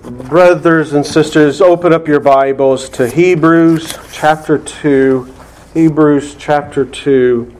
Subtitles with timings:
[0.00, 5.34] Brothers and sisters, open up your Bibles to Hebrews chapter 2.
[5.74, 7.54] Hebrews chapter 2.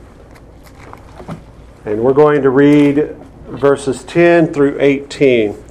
[1.85, 3.15] And we're going to read
[3.45, 5.63] verses 10 through 18.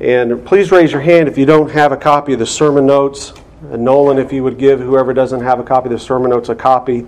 [0.00, 3.32] And please raise your hand if you don't have a copy of the sermon notes.
[3.70, 6.50] And Nolan, if you would give whoever doesn't have a copy of the sermon notes
[6.50, 7.06] a copy.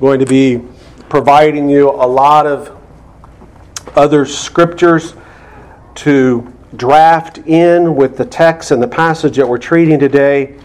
[0.00, 0.60] going to be
[1.08, 2.76] providing you a lot of
[3.94, 5.14] other scriptures
[5.96, 10.58] to draft in with the text and the passage that we're treating today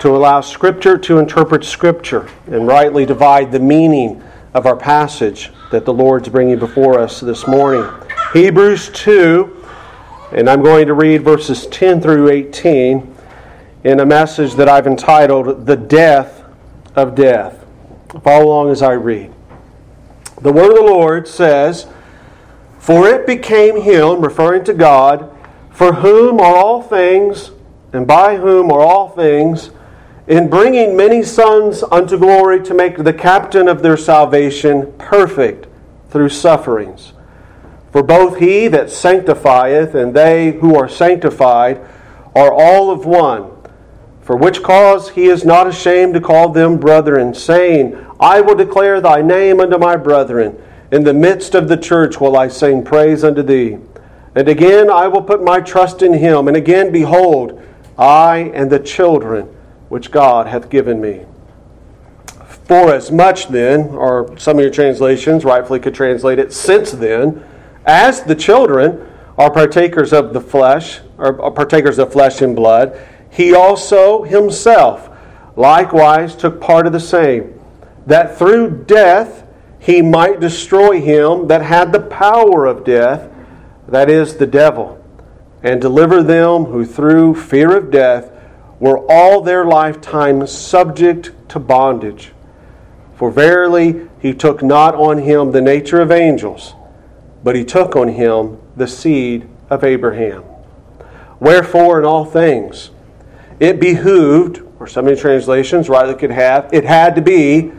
[0.00, 5.84] to allow Scripture to interpret Scripture and rightly divide the meaning of our passage that
[5.84, 7.90] the Lord's bringing before us this morning.
[8.32, 9.64] Hebrews 2,
[10.32, 13.16] and I'm going to read verses 10 through 18
[13.84, 16.44] in a message that I've entitled The Death
[16.94, 17.64] of Death.
[18.22, 19.32] Follow along as I read.
[20.40, 21.86] The word of the Lord says,
[22.86, 25.28] for it became him, referring to God,
[25.72, 27.50] for whom are all things,
[27.92, 29.70] and by whom are all things,
[30.28, 35.66] in bringing many sons unto glory to make the captain of their salvation perfect
[36.10, 37.12] through sufferings.
[37.90, 41.80] For both he that sanctifieth and they who are sanctified
[42.36, 43.50] are all of one.
[44.20, 49.00] For which cause he is not ashamed to call them brethren, saying, I will declare
[49.00, 50.62] thy name unto my brethren.
[50.96, 53.76] In the midst of the church will I sing praise unto thee.
[54.34, 56.48] And again I will put my trust in him.
[56.48, 57.62] And again, behold,
[57.98, 59.44] I and the children
[59.90, 61.26] which God hath given me.
[62.64, 67.44] For as much then, or some of your translations rightfully could translate it, since then,
[67.84, 73.54] as the children are partakers of the flesh, or partakers of flesh and blood, he
[73.54, 75.10] also himself
[75.56, 77.60] likewise took part of the same,
[78.06, 79.45] that through death
[79.78, 83.30] he might destroy him that had the power of death,
[83.88, 85.02] that is, the devil,
[85.62, 88.30] and deliver them who through fear of death
[88.80, 92.32] were all their lifetime subject to bondage.
[93.16, 96.74] For verily he took not on him the nature of angels,
[97.42, 100.44] but he took on him the seed of Abraham.
[101.40, 102.90] Wherefore, in all things,
[103.60, 107.72] it behooved, or some of translations rightly could have, it had to be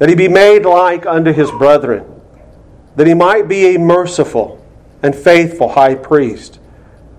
[0.00, 2.06] that he be made like unto his brethren,
[2.96, 4.64] that he might be a merciful
[5.02, 6.58] and faithful high priest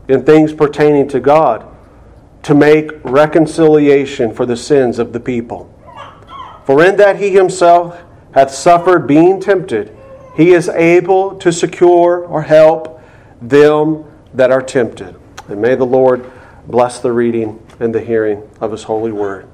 [0.08, 1.64] in things pertaining to God,
[2.42, 5.72] to make reconciliation for the sins of the people.
[6.66, 8.02] For in that he himself
[8.34, 9.96] hath suffered being tempted,
[10.36, 13.00] he is able to secure or help
[13.40, 15.16] them that are tempted.
[15.48, 16.26] And may the Lord
[16.66, 19.48] bless the reading and the hearing of his holy word.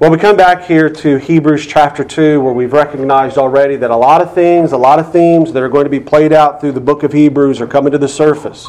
[0.00, 3.96] Well, we come back here to Hebrews chapter 2, where we've recognized already that a
[3.96, 6.70] lot of things, a lot of themes that are going to be played out through
[6.70, 8.68] the book of Hebrews are coming to the surface.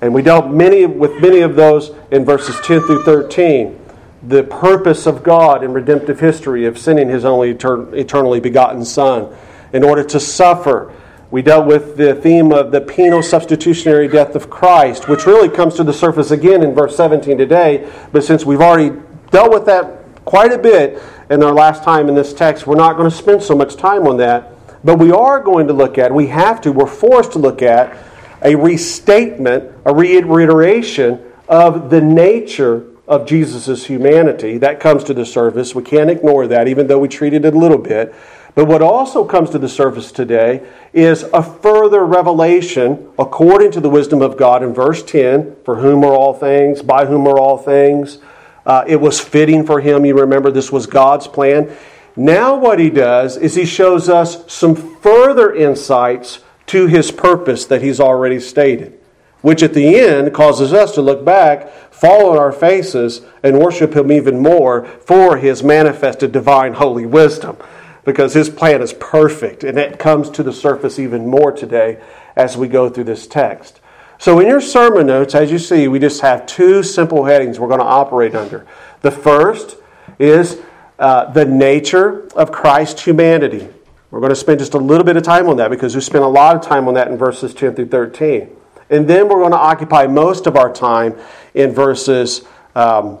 [0.00, 3.78] And we dealt many, with many of those in verses 10 through 13.
[4.24, 9.32] The purpose of God in redemptive history of sending His only eternally begotten Son
[9.72, 10.92] in order to suffer.
[11.30, 15.76] We dealt with the theme of the penal substitutionary death of Christ, which really comes
[15.76, 17.88] to the surface again in verse 17 today.
[18.10, 19.00] But since we've already
[19.30, 19.99] dealt with that
[20.30, 22.64] quite a bit in our last time in this text.
[22.64, 24.52] We're not going to spend so much time on that,
[24.84, 27.98] but we are going to look at, we have to, we're forced to look at
[28.40, 34.56] a restatement, a reiteration of the nature of Jesus' humanity.
[34.56, 35.74] That comes to the surface.
[35.74, 38.14] We can't ignore that, even though we treated it a little bit.
[38.54, 43.90] But what also comes to the surface today is a further revelation according to the
[43.90, 47.58] wisdom of God in verse 10 for whom are all things, by whom are all
[47.58, 48.18] things
[48.66, 50.04] uh, it was fitting for him.
[50.04, 51.74] You remember this was God's plan.
[52.16, 57.82] Now, what he does is he shows us some further insights to his purpose that
[57.82, 58.98] he's already stated,
[59.40, 63.94] which at the end causes us to look back, fall on our faces, and worship
[63.94, 67.56] him even more for his manifested divine holy wisdom.
[68.04, 72.00] Because his plan is perfect, and it comes to the surface even more today
[72.36, 73.79] as we go through this text.
[74.20, 77.68] So, in your sermon notes, as you see, we just have two simple headings we're
[77.68, 78.66] going to operate under.
[79.00, 79.78] The first
[80.18, 80.60] is
[80.98, 83.66] uh, the nature of Christ's humanity.
[84.10, 86.22] We're going to spend just a little bit of time on that because we spent
[86.22, 88.54] a lot of time on that in verses 10 through 13.
[88.90, 91.16] And then we're going to occupy most of our time
[91.54, 92.42] in verses
[92.74, 93.18] um,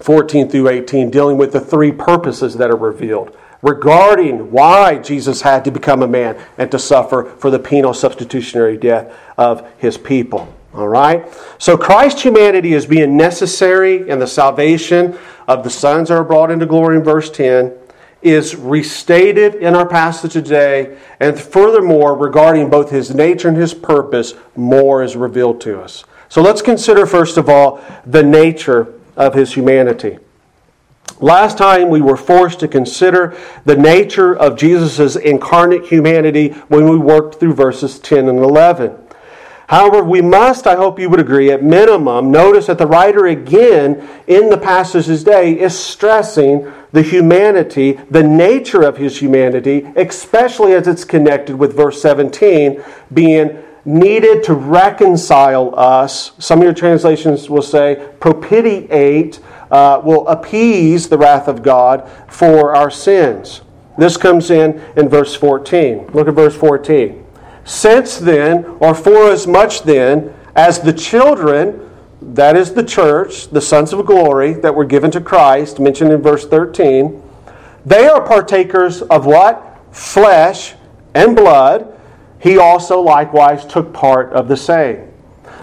[0.00, 5.64] 14 through 18, dealing with the three purposes that are revealed regarding why Jesus had
[5.64, 10.52] to become a man and to suffer for the penal substitutionary death of his people.
[10.74, 11.26] All right?
[11.58, 15.18] So Christ's humanity is being necessary in the salvation
[15.48, 17.72] of the sons that are brought into glory in verse 10.
[18.20, 24.34] is restated in our passage today, and furthermore, regarding both his nature and his purpose,
[24.56, 26.04] more is revealed to us.
[26.28, 30.18] So let's consider, first of all, the nature of his humanity.
[31.20, 36.96] Last time we were forced to consider the nature of Jesus' incarnate humanity when we
[36.96, 38.96] worked through verses 10 and 11.
[39.68, 44.08] However, we must, I hope you would agree, at minimum, notice that the writer again
[44.26, 50.88] in the passage today is stressing the humanity, the nature of his humanity, especially as
[50.88, 52.82] it's connected with verse 17
[53.12, 56.32] being needed to reconcile us.
[56.38, 62.74] Some of your translations will say propitiate, uh, will appease the wrath of God for
[62.74, 63.62] our sins.
[63.98, 66.12] This comes in in verse 14.
[66.12, 67.24] Look at verse 14.
[67.64, 71.90] Since then, or for as much then, as the children,
[72.22, 76.22] that is the church, the sons of glory that were given to Christ, mentioned in
[76.22, 77.22] verse 13,
[77.84, 79.78] they are partakers of what?
[79.92, 80.74] Flesh
[81.14, 81.94] and blood.
[82.40, 85.12] He also likewise took part of the same.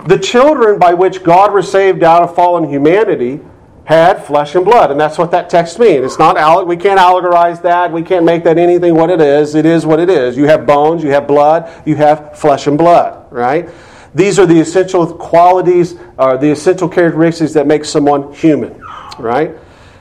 [0.08, 3.40] The children by which God was saved out of fallen humanity
[3.86, 4.92] had flesh and blood.
[4.92, 6.04] And that's what that text means.
[6.04, 7.92] It's not, we can't allegorize that.
[7.92, 9.56] We can't make that anything what it is.
[9.56, 10.36] It is what it is.
[10.36, 13.70] You have bones, you have blood, you have flesh and blood, right?
[14.16, 18.82] These are the essential qualities, or uh, the essential characteristics that make someone human,
[19.20, 19.56] right?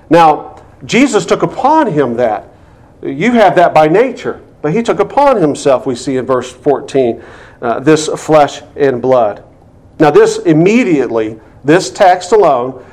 [0.09, 2.49] Now, Jesus took upon him that.
[3.03, 7.23] You have that by nature, but he took upon himself, we see in verse 14,
[7.61, 9.45] uh, this flesh and blood.
[9.99, 12.85] Now, this immediately, this text alone,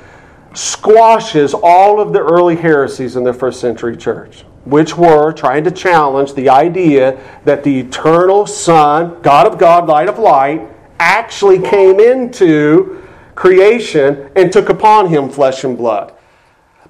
[0.54, 5.72] squashes all of the early heresies in the first century church, which were trying to
[5.72, 10.68] challenge the idea that the eternal Son, God of God, light of light,
[11.00, 13.02] actually came into
[13.36, 16.14] creation and took upon him flesh and blood.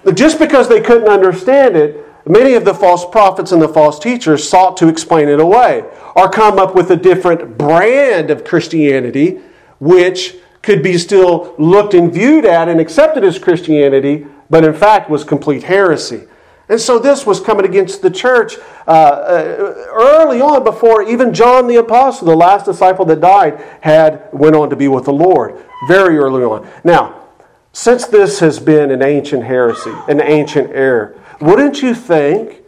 [0.04, 3.98] But just because they couldn't understand it, many of the false prophets and the false
[3.98, 5.84] teachers sought to explain it away
[6.16, 9.40] or come up with a different brand of Christianity,
[9.78, 15.10] which could be still looked and viewed at and accepted as Christianity, but in fact
[15.10, 16.28] was complete heresy.
[16.68, 18.56] And so this was coming against the church
[18.86, 24.28] uh, uh, early on before even John the Apostle, the last disciple that died, had
[24.32, 25.62] went on to be with the Lord.
[25.88, 26.68] Very early on.
[26.84, 27.20] Now,
[27.72, 32.62] since this has been an ancient heresy, an ancient error, wouldn't you think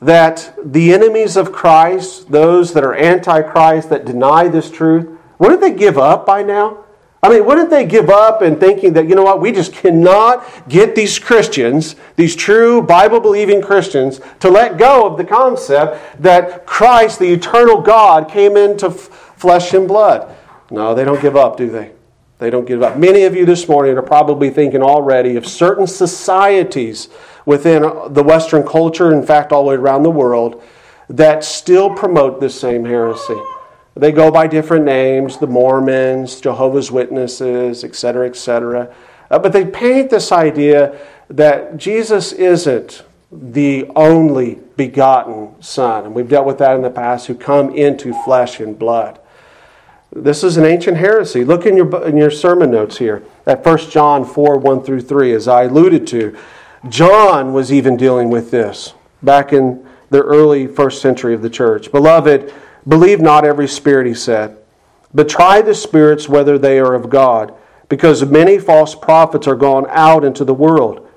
[0.00, 5.08] that the enemies of Christ, those that are antichrist, that deny this truth,
[5.38, 6.85] wouldn't they give up by now?
[7.26, 10.46] I mean, wouldn't they give up and thinking that, you know what, we just cannot
[10.68, 16.66] get these Christians, these true Bible believing Christians, to let go of the concept that
[16.66, 20.36] Christ, the eternal God, came into f- flesh and blood?
[20.70, 21.90] No, they don't give up, do they?
[22.38, 22.96] They don't give up.
[22.96, 27.08] Many of you this morning are probably thinking already of certain societies
[27.44, 30.62] within uh, the Western culture, in fact, all the way around the world,
[31.08, 33.40] that still promote this same heresy.
[33.96, 38.94] They go by different names the Mormons, Jehovah's Witnesses, etc., etc.
[39.30, 41.00] Uh, but they paint this idea
[41.30, 43.02] that Jesus isn't
[43.32, 46.04] the only begotten Son.
[46.04, 49.18] And we've dealt with that in the past, who come into flesh and blood.
[50.12, 51.44] This is an ancient heresy.
[51.44, 55.32] Look in your, in your sermon notes here at 1 John 4 1 through 3,
[55.32, 56.36] as I alluded to.
[56.88, 58.92] John was even dealing with this
[59.22, 61.90] back in the early first century of the church.
[61.90, 62.52] Beloved,
[62.86, 64.56] Believe not every spirit, he said,
[65.12, 67.54] but try the spirits whether they are of God,
[67.88, 71.08] because many false prophets are gone out into the world.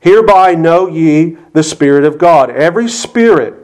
[0.00, 2.50] Hereby know ye the Spirit of God.
[2.50, 3.54] Every spirit,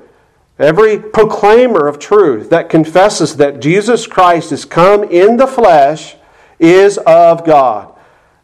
[0.59, 6.17] every proclaimer of truth that confesses that Jesus Christ is come in the flesh
[6.59, 7.93] is of God.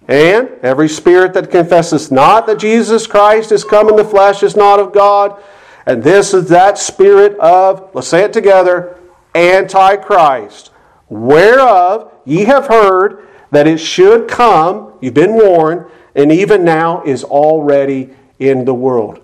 [0.06, 4.54] And every spirit that confesses not that Jesus Christ is come in the flesh is
[4.54, 5.42] not of God.
[5.86, 8.98] And this is that spirit of, let's say it together,
[9.34, 10.70] Antichrist,
[11.08, 17.24] whereof ye have heard that it should come, you've been warned, and even now is
[17.24, 19.20] already in the world.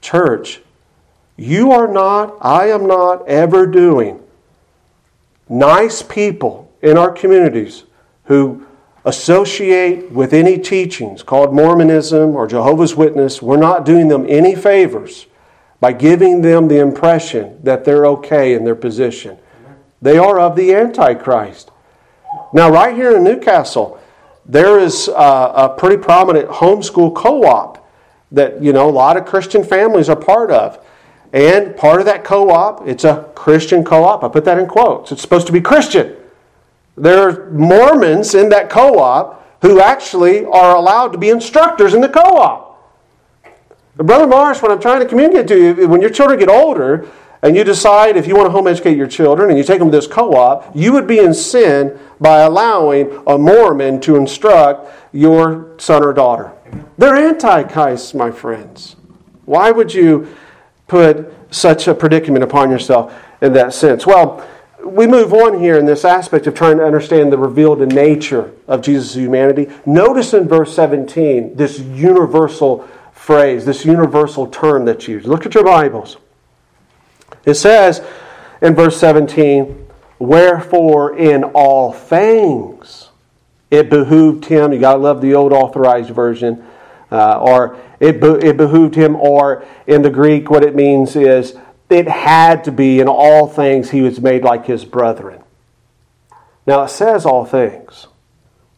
[0.00, 0.60] Church,
[1.36, 4.20] you are not, I am not ever doing
[5.48, 7.84] nice people in our communities
[8.24, 8.66] who
[9.04, 15.26] associate with any teachings called Mormonism or Jehovah's Witness, we're not doing them any favors
[15.80, 19.36] by giving them the impression that they're okay in their position.
[20.00, 21.70] They are of the Antichrist.
[22.52, 24.00] Now, right here in Newcastle,
[24.44, 27.86] there is a, a pretty prominent homeschool co op
[28.32, 30.84] that you know a lot of Christian families are part of.
[31.32, 34.22] And part of that co op, it's a Christian co op.
[34.24, 35.12] I put that in quotes.
[35.12, 36.16] It's supposed to be Christian.
[36.96, 42.00] There are Mormons in that co op who actually are allowed to be instructors in
[42.00, 42.65] the co op.
[43.96, 47.08] Brother Morris, what I'm trying to communicate to you, when your children get older
[47.40, 49.90] and you decide if you want to home educate your children and you take them
[49.90, 54.90] to this co op, you would be in sin by allowing a Mormon to instruct
[55.12, 56.52] your son or daughter.
[56.98, 58.96] They're antichrists, my friends.
[59.46, 60.28] Why would you
[60.88, 64.06] put such a predicament upon yourself in that sense?
[64.06, 64.46] Well,
[64.84, 68.82] we move on here in this aspect of trying to understand the revealed nature of
[68.82, 69.68] Jesus' humanity.
[69.86, 72.86] Notice in verse 17 this universal
[73.26, 75.26] phrase, this universal term that's used.
[75.26, 76.16] Look at your Bibles.
[77.44, 78.00] It says
[78.62, 79.88] in verse 17,
[80.20, 83.10] Wherefore in all things
[83.68, 86.64] it behooved him, you got to love the old authorized version,
[87.10, 91.56] uh, or it, be, it behooved him, or in the Greek, what it means is
[91.90, 95.42] it had to be in all things he was made like his brethren.
[96.64, 98.06] Now it says all things,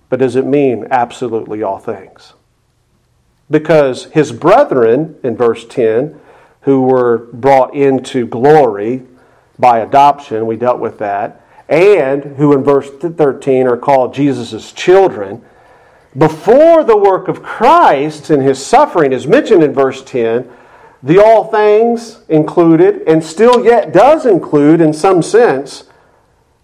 [0.09, 2.33] but does it mean absolutely all things?
[3.51, 6.19] Because his brethren, in verse 10,
[6.63, 9.03] who were brought into glory
[9.59, 15.43] by adoption, we dealt with that, and who in verse 13 are called Jesus' children,
[16.17, 20.51] before the work of Christ and his suffering is mentioned in verse 10,
[21.03, 25.85] the all things included, and still yet does include, in some sense,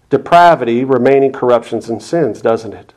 [0.09, 2.94] depravity, remaining corruptions and sins, doesn't it?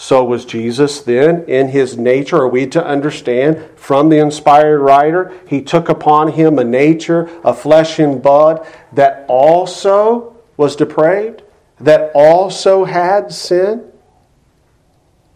[0.00, 2.36] So was Jesus then in his nature?
[2.36, 5.36] Are we to understand from the inspired writer?
[5.48, 11.42] He took upon him a nature a flesh and blood that also was depraved,
[11.80, 13.90] that also had sin?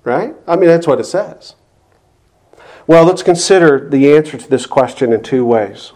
[0.05, 0.33] Right?
[0.47, 1.57] I mean, that's what it says.
[2.87, 5.91] Well, let's consider the answer to this question in two ways.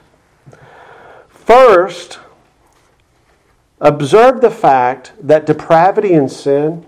[1.28, 2.18] First,
[3.80, 6.84] observe the fact that depravity and sin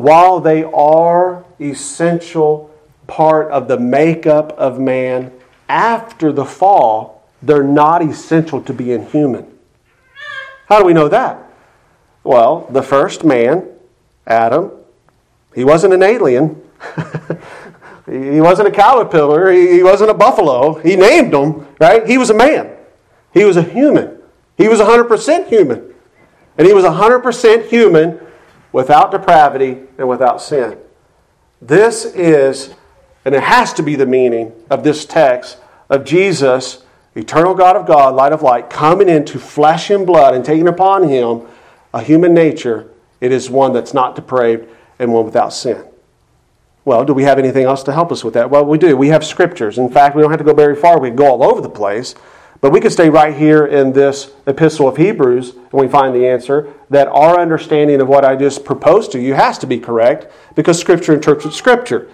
[0.00, 2.70] while they are essential
[3.06, 5.30] part of the makeup of man
[5.68, 9.46] after the fall, they're not essential to being human.
[10.70, 11.52] How do we know that?
[12.24, 13.68] Well, the first man,
[14.26, 14.70] Adam,
[15.54, 16.62] he wasn't an alien.
[18.06, 19.52] he wasn't a caterpillar.
[19.52, 20.78] He wasn't a buffalo.
[20.78, 22.06] He named him, right?
[22.06, 22.74] He was a man.
[23.34, 24.16] He was a human.
[24.56, 25.92] He was 100% human.
[26.56, 28.18] And he was 100% human
[28.72, 30.78] without depravity and without sin.
[31.60, 32.74] This is,
[33.24, 35.58] and it has to be the meaning of this text
[35.88, 36.84] of Jesus,
[37.14, 41.08] eternal God of God, light of light, coming into flesh and blood and taking upon
[41.08, 41.42] him
[41.92, 42.88] a human nature.
[43.20, 45.84] It is one that's not depraved and one without sin.
[46.84, 48.48] Well, do we have anything else to help us with that?
[48.48, 48.96] Well, we do.
[48.96, 49.76] We have scriptures.
[49.76, 50.98] In fact, we don't have to go very far.
[50.98, 52.14] We can go all over the place.
[52.60, 56.26] But we could stay right here in this epistle of Hebrews and we find the
[56.26, 60.30] answer that our understanding of what I just proposed to you has to be correct
[60.54, 62.08] because Scripture interprets Scripture.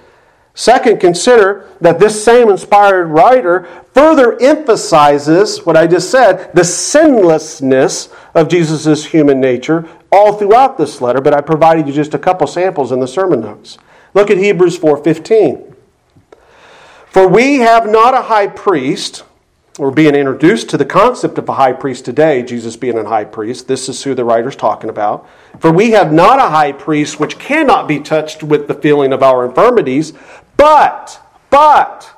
[0.54, 8.08] Second, consider that this same inspired writer further emphasizes what I just said the sinlessness
[8.34, 12.46] of Jesus' human nature all throughout this letter, but I provided you just a couple
[12.46, 13.76] samples in the sermon notes.
[14.14, 15.74] Look at Hebrews 4:15.
[17.08, 19.24] For we have not a high priest
[19.78, 23.24] we're being introduced to the concept of a high priest today, Jesus being a high
[23.24, 23.68] priest.
[23.68, 25.28] This is who the writer's talking about.
[25.58, 29.22] For we have not a high priest which cannot be touched with the feeling of
[29.22, 30.14] our infirmities,
[30.56, 32.10] but, but,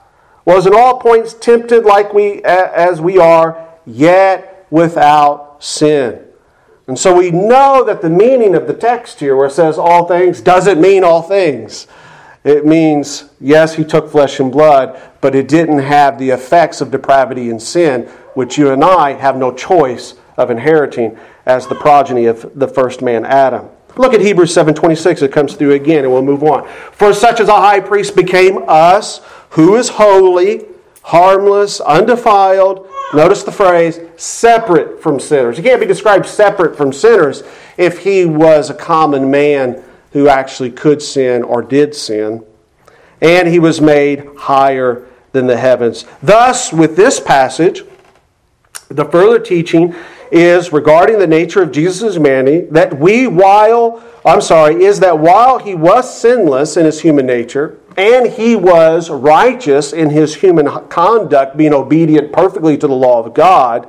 [0.45, 6.25] was in all points tempted like we as we are, yet without sin.
[6.87, 10.07] And so we know that the meaning of the text here, where it says all
[10.07, 11.87] things, doesn't mean all things.
[12.45, 16.91] It means, yes, he took flesh and blood, but it didn't have the effects of
[16.91, 18.03] depravity and sin,
[18.35, 23.03] which you and I have no choice of inheriting as the progeny of the first
[23.03, 23.69] man, Adam.
[23.97, 25.23] Look at Hebrews 7:26.
[25.23, 26.69] It comes through again, and we'll move on.
[26.93, 30.67] For such as a high priest became us, who is holy,
[31.03, 32.87] harmless, undefiled.
[33.13, 35.57] Notice the phrase separate from sinners.
[35.57, 37.43] He can't be described separate from sinners
[37.77, 39.83] if he was a common man
[40.19, 42.45] who actually could sin or did sin.
[43.21, 46.07] And he was made higher than the heavens.
[46.21, 47.85] Thus, with this passage,
[48.89, 49.95] the further teaching
[50.33, 55.59] is regarding the nature of Jesus' humanity that we, while, I'm sorry, is that while
[55.59, 61.57] he was sinless in his human nature, and he was righteous in his human conduct,
[61.57, 63.89] being obedient perfectly to the law of God,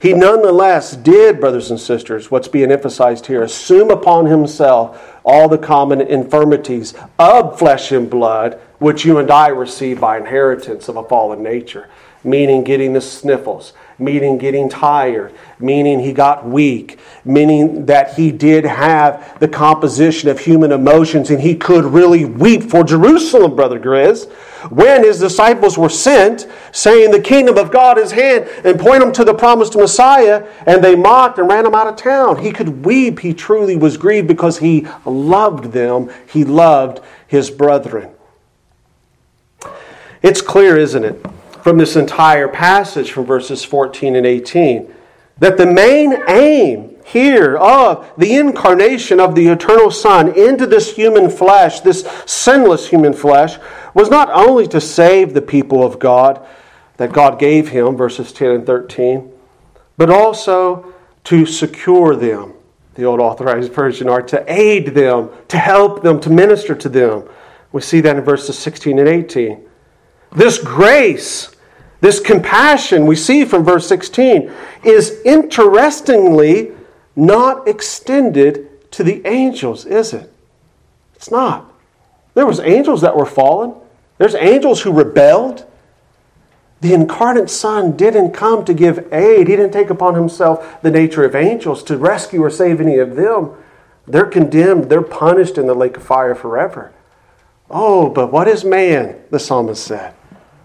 [0.00, 5.58] he nonetheless did, brothers and sisters, what's being emphasized here, assume upon himself all the
[5.58, 11.04] common infirmities of flesh and blood, which you and I receive by inheritance of a
[11.04, 11.90] fallen nature,
[12.24, 18.64] meaning getting the sniffles, meaning getting tired, meaning he got weak, meaning that he did
[18.64, 24.30] have the composition of human emotions and he could really weep for Jerusalem, Brother Grizz.
[24.70, 29.12] When his disciples were sent, saying, The kingdom of God is hand, and point them
[29.12, 32.38] to the promised Messiah, and they mocked and ran him out of town.
[32.38, 33.20] He could weep.
[33.20, 38.10] He truly was grieved because he loved them, he loved his brethren.
[40.22, 41.24] It's clear, isn't it,
[41.62, 44.94] from this entire passage from verses 14 and 18,
[45.38, 51.30] that the main aim here of the incarnation of the eternal Son into this human
[51.30, 53.58] flesh, this sinless human flesh,
[53.94, 56.44] was not only to save the people of God
[56.98, 59.32] that God gave him, verses 10 and 13,
[59.96, 60.92] but also
[61.24, 62.54] to secure them,
[62.94, 67.28] the old authorized version are, to aid them, to help them, to minister to them.
[67.70, 69.67] We see that in verses 16 and 18.
[70.32, 71.54] This grace,
[72.00, 74.52] this compassion we see from verse 16
[74.84, 76.72] is interestingly
[77.16, 80.32] not extended to the angels, is it?
[81.14, 81.72] It's not.
[82.34, 83.74] There was angels that were fallen.
[84.18, 85.64] There's angels who rebelled.
[86.80, 89.48] The incarnate Son didn't come to give aid.
[89.48, 93.16] He didn't take upon himself the nature of angels to rescue or save any of
[93.16, 93.56] them.
[94.06, 96.92] They're condemned, they're punished in the lake of fire forever.
[97.70, 99.20] Oh, but what is man?
[99.30, 100.14] The psalmist said.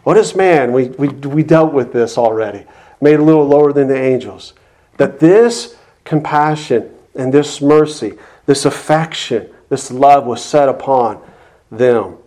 [0.04, 0.72] What is man?
[0.72, 2.66] We, we, we dealt with this already,
[3.02, 4.54] made a little lower than the angels.
[4.98, 8.14] That this compassion and this mercy,
[8.46, 11.22] this affection, this love was set upon
[11.72, 12.18] them.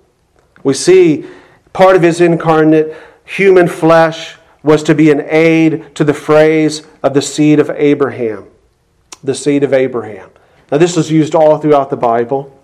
[0.63, 1.27] We see
[1.73, 7.15] part of his incarnate human flesh was to be an aid to the phrase of
[7.15, 8.47] the seed of Abraham.
[9.23, 10.31] The seed of Abraham.
[10.73, 12.56] Now, this is used all throughout the Bible.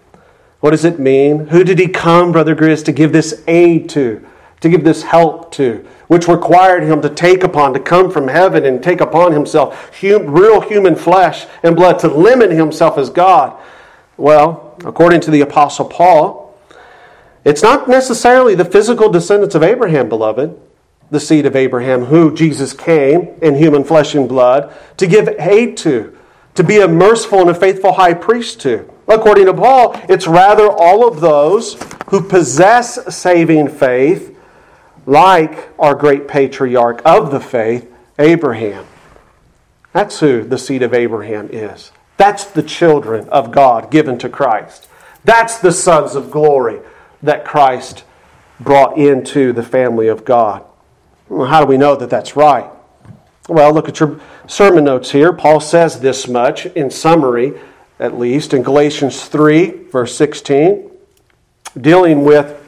[0.62, 1.49] What does it mean?
[1.49, 4.26] Who did he come, Brother Grizz, to give this aid to?
[4.62, 8.64] to give this help to, which required him to take upon, to come from heaven
[8.64, 13.61] and take upon himself real human flesh and blood, to limit himself as God.
[14.16, 16.57] Well, according to the Apostle Paul,
[17.45, 20.57] it's not necessarily the physical descendants of Abraham, beloved,
[21.11, 25.76] the seed of Abraham, who Jesus came in human flesh and blood to give aid
[25.78, 26.16] to,
[26.54, 28.88] to be a merciful and a faithful high priest to.
[29.09, 31.77] According to Paul, it's rather all of those
[32.09, 34.37] who possess saving faith
[35.07, 38.87] like our great patriarch of the faith, Abraham.
[39.93, 41.91] That's who the seed of Abraham is.
[42.17, 44.88] That's the children of God given to Christ.
[45.25, 46.81] That's the sons of glory
[47.23, 48.05] that Christ
[48.61, 50.65] brought into the family of God.
[51.29, 52.71] How do we know that that's right?
[53.49, 55.33] Well, look at your sermon notes here.
[55.33, 57.55] Paul says this much in summary,
[58.03, 60.91] at least, in Galatians 3, verse 16,
[61.81, 62.59] dealing with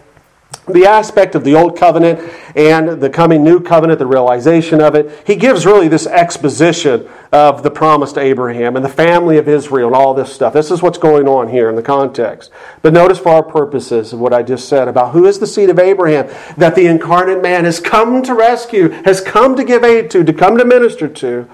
[0.69, 2.21] the aspect of the old covenant
[2.55, 7.65] and the coming new covenant, the realization of it, he gives really this exposition of
[7.65, 10.53] the promise to Abraham and the family of Israel and all this stuff.
[10.53, 12.53] This is what's going on here in the context.
[12.81, 15.69] But notice for our purposes of what I just said about who is the seed
[15.69, 20.13] of Abraham that the incarnate man has come to rescue, has come to give aid
[20.13, 21.51] to, to come to minister to.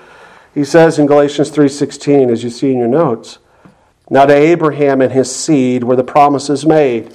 [0.54, 3.38] He says in Galatians 3:16 as you see in your notes,
[4.10, 7.14] now to Abraham and his seed were the promises made.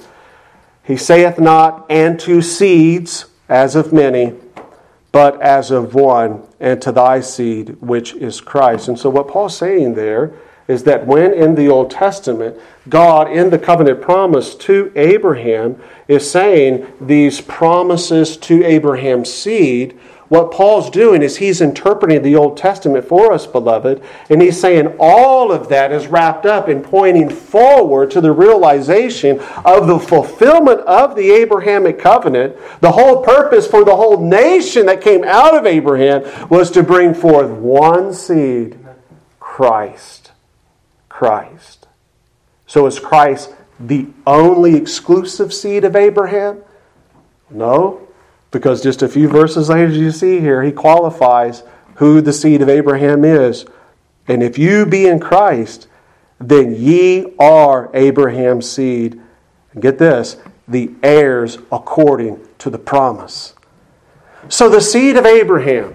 [0.82, 4.34] He saith not, and to seeds, as of many,
[5.12, 8.88] but as of one, and to thy seed, which is Christ.
[8.88, 10.32] And so, what Paul's saying there
[10.68, 16.28] is that when in the Old Testament, God, in the covenant promise to Abraham, is
[16.28, 23.04] saying these promises to Abraham's seed what Paul's doing is he's interpreting the Old Testament
[23.06, 28.10] for us, beloved, and he's saying all of that is wrapped up in pointing forward
[28.10, 32.56] to the realization of the fulfillment of the Abrahamic covenant.
[32.80, 37.14] The whole purpose for the whole nation that came out of Abraham was to bring
[37.14, 38.78] forth one seed
[39.38, 40.32] Christ.
[41.08, 41.86] Christ.
[42.66, 46.62] So is Christ the only exclusive seed of Abraham?
[47.48, 48.05] No.
[48.50, 51.62] Because just a few verses later, you see here, he qualifies
[51.96, 53.66] who the seed of Abraham is.
[54.28, 55.88] And if you be in Christ,
[56.38, 59.20] then ye are Abraham's seed.
[59.72, 60.36] And get this
[60.68, 63.54] the heirs according to the promise.
[64.48, 65.94] So, the seed of Abraham,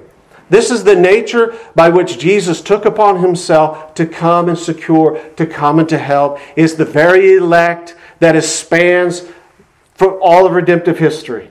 [0.50, 5.46] this is the nature by which Jesus took upon himself to come and secure, to
[5.46, 9.28] come and to help, is the very elect that spans
[9.94, 11.51] for all of redemptive history.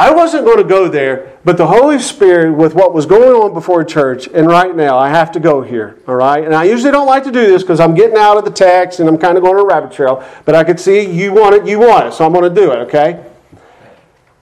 [0.00, 3.52] I wasn't going to go there, but the Holy Spirit, with what was going on
[3.52, 6.44] before church, and right now I have to go here, all right?
[6.44, 9.00] And I usually don't like to do this because I'm getting out of the text
[9.00, 11.56] and I'm kind of going on a rabbit trail, but I could see you want
[11.56, 13.24] it, you want it, so I'm going to do it, okay?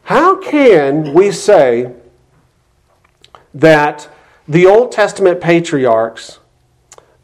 [0.03, 1.95] How can we say
[3.55, 4.11] that
[4.47, 6.38] the Old Testament patriarchs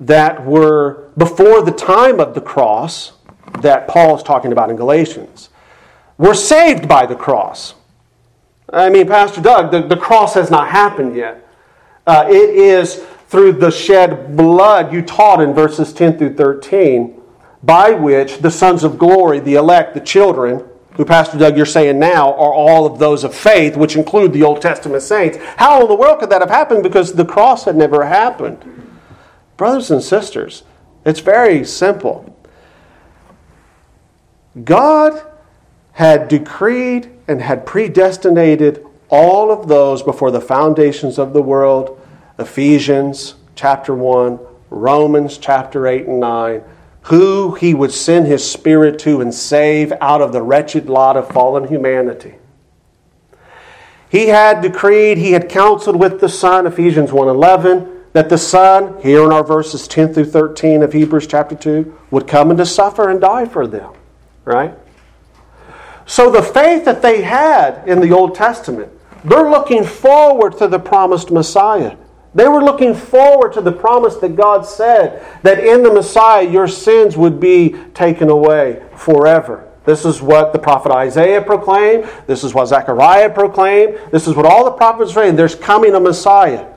[0.01, 3.13] that were before the time of the cross,
[3.61, 5.51] that Paul is talking about in Galatians,
[6.19, 7.75] were saved by the cross.
[8.73, 11.47] I mean, Pastor Doug, the, the cross has not happened yet.
[12.07, 17.21] Uh, it is through the shed blood you taught in verses 10 through 13,
[17.63, 21.99] by which the sons of glory, the elect, the children, who Pastor Doug you're saying
[21.99, 25.39] now are all of those of faith, which include the Old Testament saints.
[25.57, 26.83] How in the world could that have happened?
[26.83, 28.65] Because the cross had never happened.
[29.57, 30.65] Brothers and sisters,
[31.07, 32.37] it's very simple.
[34.65, 35.23] God
[35.93, 41.99] had decreed and had predestinated all of those before the foundations of the world
[42.39, 44.39] Ephesians chapter 1,
[44.71, 46.63] Romans chapter 8 and 9
[47.03, 51.29] who he would send his spirit to and save out of the wretched lot of
[51.29, 52.35] fallen humanity.
[54.09, 59.25] He had decreed, he had counseled with the Son, Ephesians 1:11, that the Son, here
[59.25, 63.09] in our verses 10 through 13 of Hebrews chapter 2, would come and to suffer
[63.09, 63.91] and die for them.
[64.45, 64.75] Right?
[66.07, 68.93] So the faith that they had in the Old Testament,
[69.25, 71.97] they're looking forward to the promised Messiah.
[72.35, 76.67] They were looking forward to the promise that God said that in the Messiah your
[76.67, 79.69] sins would be taken away forever.
[79.85, 82.09] This is what the prophet Isaiah proclaimed.
[82.27, 83.99] This is what Zechariah proclaimed.
[84.13, 85.37] This is what all the prophets saying.
[85.37, 86.73] There's coming a Messiah.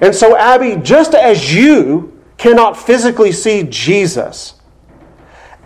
[0.00, 4.54] And so, Abby, just as you cannot physically see Jesus,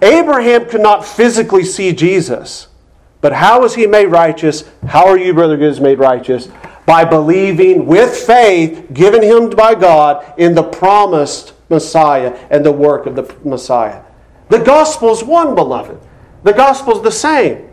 [0.01, 2.68] Abraham could not physically see Jesus.
[3.21, 4.65] But how was he made righteous?
[4.87, 6.49] How are you, Brother Gibbs, made righteous?
[6.89, 13.05] by believing with faith given him by God in the promised Messiah and the work
[13.05, 14.01] of the Messiah.
[14.49, 16.01] The gospel's one, beloved.
[16.45, 17.69] The gospel's the same.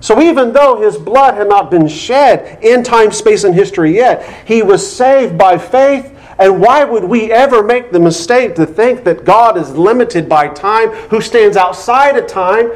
[0.00, 4.48] So even though his blood had not been shed in time, space, and history yet,
[4.48, 6.18] he was saved by faith.
[6.40, 10.48] And why would we ever make the mistake to think that God is limited by
[10.48, 12.72] time, who stands outside of time?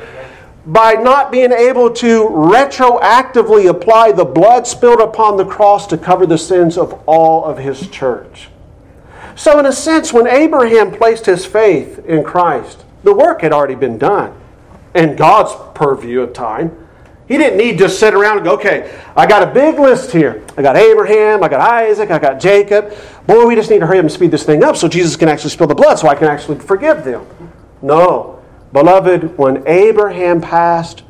[0.66, 6.26] By not being able to retroactively apply the blood spilled upon the cross to cover
[6.26, 8.48] the sins of all of his church.
[9.36, 13.74] So, in a sense, when Abraham placed his faith in Christ, the work had already
[13.74, 14.38] been done
[14.94, 16.88] in God's purview of time.
[17.26, 20.44] He didn't need to sit around and go, okay, I got a big list here.
[20.58, 22.92] I got Abraham, I got Isaac, I got Jacob.
[23.26, 25.28] Boy, we just need to hurry up and speed this thing up so Jesus can
[25.28, 27.24] actually spill the blood so I can actually forgive them.
[27.82, 28.39] No.
[28.72, 31.02] Beloved, when Abraham passed,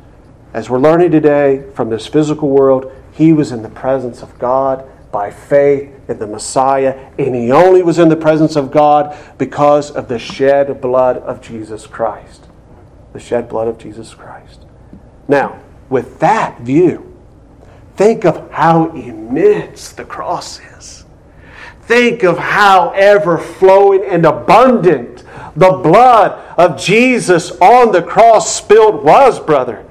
[0.53, 4.87] as we're learning today from this physical world, he was in the presence of God
[5.11, 9.91] by faith in the Messiah, and he only was in the presence of God because
[9.91, 12.47] of the shed blood of Jesus Christ.
[13.13, 14.65] The shed blood of Jesus Christ.
[15.27, 17.15] Now, with that view,
[17.95, 21.05] think of how immense the cross is.
[21.83, 25.10] Think of how ever flowing and abundant
[25.55, 29.85] the blood of Jesus on the cross spilled was, brother.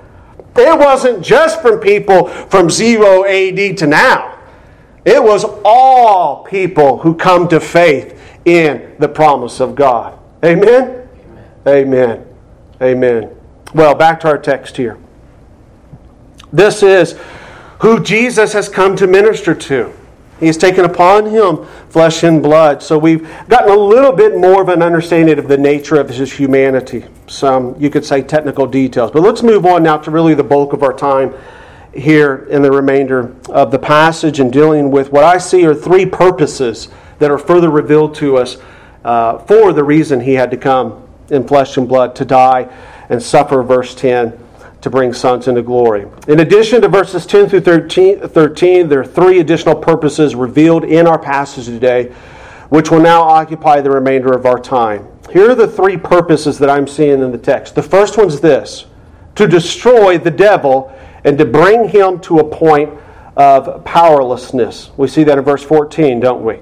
[0.56, 4.38] It wasn't just from people from 0 AD to now.
[5.04, 10.18] It was all people who come to faith in the promise of God.
[10.44, 11.08] Amen?
[11.66, 11.66] Amen.
[11.66, 12.26] Amen.
[12.82, 13.36] Amen.
[13.74, 14.98] Well, back to our text here.
[16.52, 17.18] This is
[17.80, 19.92] who Jesus has come to minister to.
[20.40, 22.82] He has taken upon him flesh and blood.
[22.82, 26.32] So we've gotten a little bit more of an understanding of the nature of his
[26.32, 27.04] humanity.
[27.26, 29.10] Some, you could say, technical details.
[29.10, 31.34] But let's move on now to really the bulk of our time
[31.92, 36.06] here in the remainder of the passage and dealing with what I see are three
[36.06, 38.56] purposes that are further revealed to us
[39.04, 42.72] uh, for the reason he had to come in flesh and blood to die
[43.10, 44.38] and suffer, verse 10
[44.80, 46.06] to bring sons into glory.
[46.26, 51.06] In addition to verses 10 through 13, 13, there are three additional purposes revealed in
[51.06, 52.12] our passage today,
[52.70, 55.06] which will now occupy the remainder of our time.
[55.30, 57.74] Here are the three purposes that I'm seeing in the text.
[57.74, 58.86] The first one's this
[59.36, 60.92] to destroy the devil
[61.24, 62.98] and to bring him to a point
[63.36, 64.90] of powerlessness.
[64.96, 66.60] We see that in verse 14, don't we?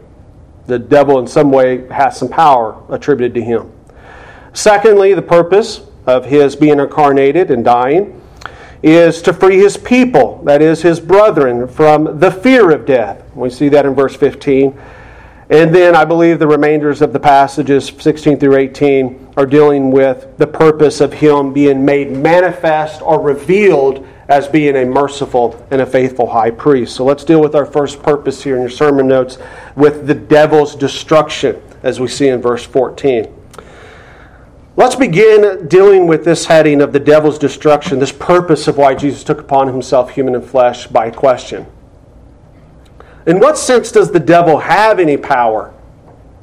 [0.66, 3.72] The devil, in some way, has some power attributed to him.
[4.52, 8.20] Secondly, the purpose of his being incarnated and dying
[8.82, 13.22] is to free his people, that is, his brethren, from the fear of death.
[13.34, 14.78] We see that in verse 15.
[15.50, 20.36] And then I believe the remainders of the passages, 16 through 18, are dealing with
[20.38, 25.86] the purpose of him being made manifest or revealed as being a merciful and a
[25.86, 26.94] faithful high priest.
[26.94, 29.38] So let's deal with our first purpose here in your sermon notes
[29.74, 33.37] with the devil's destruction, as we see in verse 14.
[34.78, 39.24] Let's begin dealing with this heading of the devil's destruction, this purpose of why Jesus
[39.24, 41.66] took upon himself human and flesh by question.
[43.26, 45.74] In what sense does the devil have any power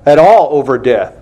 [0.05, 1.15] at all over death?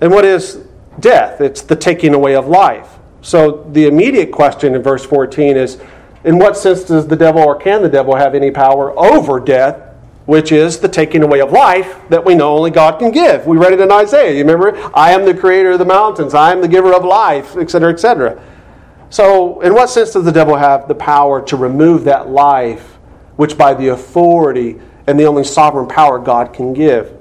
[0.00, 0.64] And what is
[0.98, 1.42] death?
[1.42, 2.88] It's the taking away of life.
[3.20, 5.82] So the immediate question in verse 14 is
[6.24, 9.91] in what sense does the devil or can the devil have any power over death,
[10.26, 13.46] which is the taking away of life that we know only God can give?
[13.46, 14.32] We read it in Isaiah.
[14.32, 14.76] You remember?
[14.94, 18.42] I am the creator of the mountains, I am the giver of life, etc., etc.
[19.10, 22.98] So, in what sense does the devil have the power to remove that life
[23.36, 27.14] which by the authority and the only sovereign power God can give?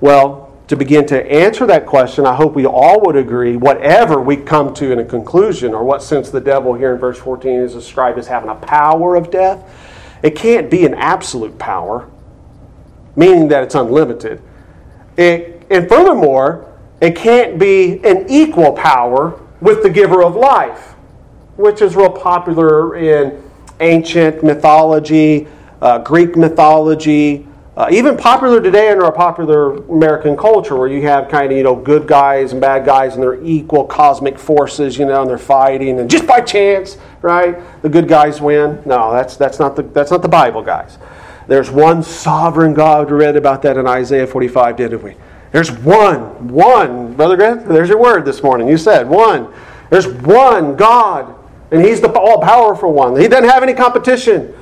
[0.00, 4.36] Well, to begin to answer that question, I hope we all would agree, whatever we
[4.36, 7.74] come to in a conclusion, or what sense the devil here in verse 14 is
[7.74, 9.62] described as having a power of death,
[10.26, 12.10] it can't be an absolute power,
[13.14, 14.42] meaning that it's unlimited.
[15.16, 20.94] It, and furthermore, it can't be an equal power with the giver of life,
[21.56, 23.40] which is real popular in
[23.78, 25.46] ancient mythology,
[25.80, 31.28] uh, Greek mythology, uh, even popular today in our popular American culture, where you have
[31.28, 35.04] kind of you know good guys and bad guys, and they're equal cosmic forces, you
[35.04, 38.82] know, and they're fighting, and just by chance, right, the good guys win.
[38.86, 40.96] No, that's that's not the that's not the Bible, guys.
[41.48, 43.10] There's one sovereign God.
[43.10, 45.14] We read about that in Isaiah 45, didn't we?
[45.52, 47.68] There's one, one, brother Grant.
[47.68, 48.68] There's your word this morning.
[48.68, 49.52] You said one.
[49.90, 51.34] There's one God,
[51.70, 53.20] and He's the all powerful one.
[53.20, 54.54] He doesn't have any competition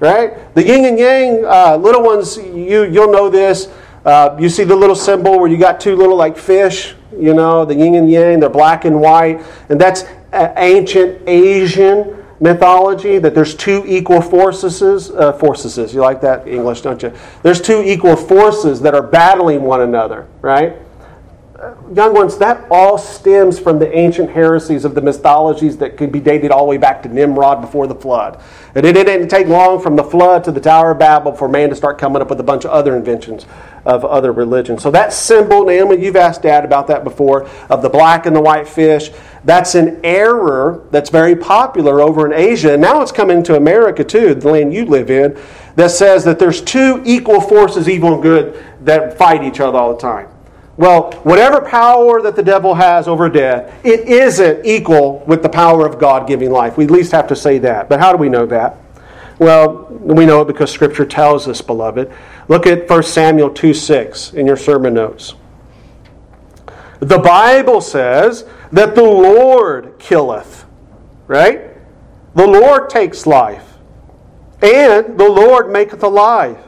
[0.00, 0.54] right?
[0.54, 3.68] The yin and yang, uh, little ones, you you'll know this.
[4.04, 7.64] Uh, you see the little symbol where you got two little like fish, you know,
[7.64, 8.40] the yin and yang.
[8.40, 13.18] They're black and white, and that's ancient Asian mythology.
[13.18, 15.10] That there's two equal forces.
[15.10, 15.92] Uh, forces.
[15.92, 17.12] You like that English, don't you?
[17.42, 20.76] There's two equal forces that are battling one another, right?
[21.92, 26.20] Young ones, that all stems from the ancient heresies of the mythologies that could be
[26.20, 28.40] dated all the way back to Nimrod before the flood.
[28.76, 31.70] And it didn't take long from the flood to the Tower of Babel for man
[31.70, 33.44] to start coming up with a bunch of other inventions
[33.84, 34.82] of other religions.
[34.82, 38.40] So that symbol, Naomi, you've asked Dad about that before, of the black and the
[38.40, 39.10] white fish,
[39.44, 42.74] that's an error that's very popular over in Asia.
[42.74, 45.36] And now it's coming to America too, the land you live in,
[45.74, 49.94] that says that there's two equal forces, evil and good, that fight each other all
[49.94, 50.28] the time.
[50.78, 55.84] Well, whatever power that the devil has over death, it isn't equal with the power
[55.84, 56.76] of God giving life.
[56.76, 57.88] We at least have to say that.
[57.88, 58.76] But how do we know that?
[59.40, 62.12] Well, we know it because Scripture tells us, beloved.
[62.46, 65.34] Look at 1 Samuel 2 6 in your sermon notes.
[67.00, 70.64] The Bible says that the Lord killeth,
[71.26, 71.72] right?
[72.36, 73.78] The Lord takes life,
[74.62, 76.58] and the Lord maketh alive.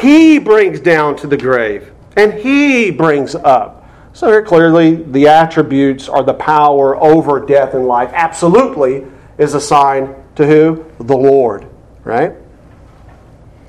[0.00, 3.88] He brings down to the grave and he brings up.
[4.12, 8.10] So here clearly the attributes are the power over death and life.
[8.12, 9.06] Absolutely
[9.38, 10.84] is assigned to who?
[10.98, 11.68] The Lord,
[12.02, 12.32] right?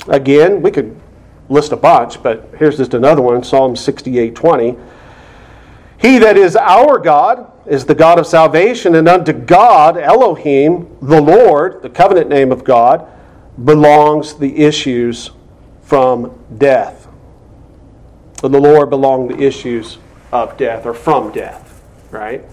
[0.07, 0.99] Again, we could
[1.47, 4.75] list a bunch, but here's just another one, Psalm 68:20.
[5.97, 11.21] He that is our God is the God of salvation, and unto God, Elohim, the
[11.21, 13.05] Lord, the covenant name of God,
[13.63, 15.29] belongs the issues
[15.83, 17.08] from death
[18.39, 19.97] to the Lord belong the issues
[20.31, 22.45] of death or from death, right?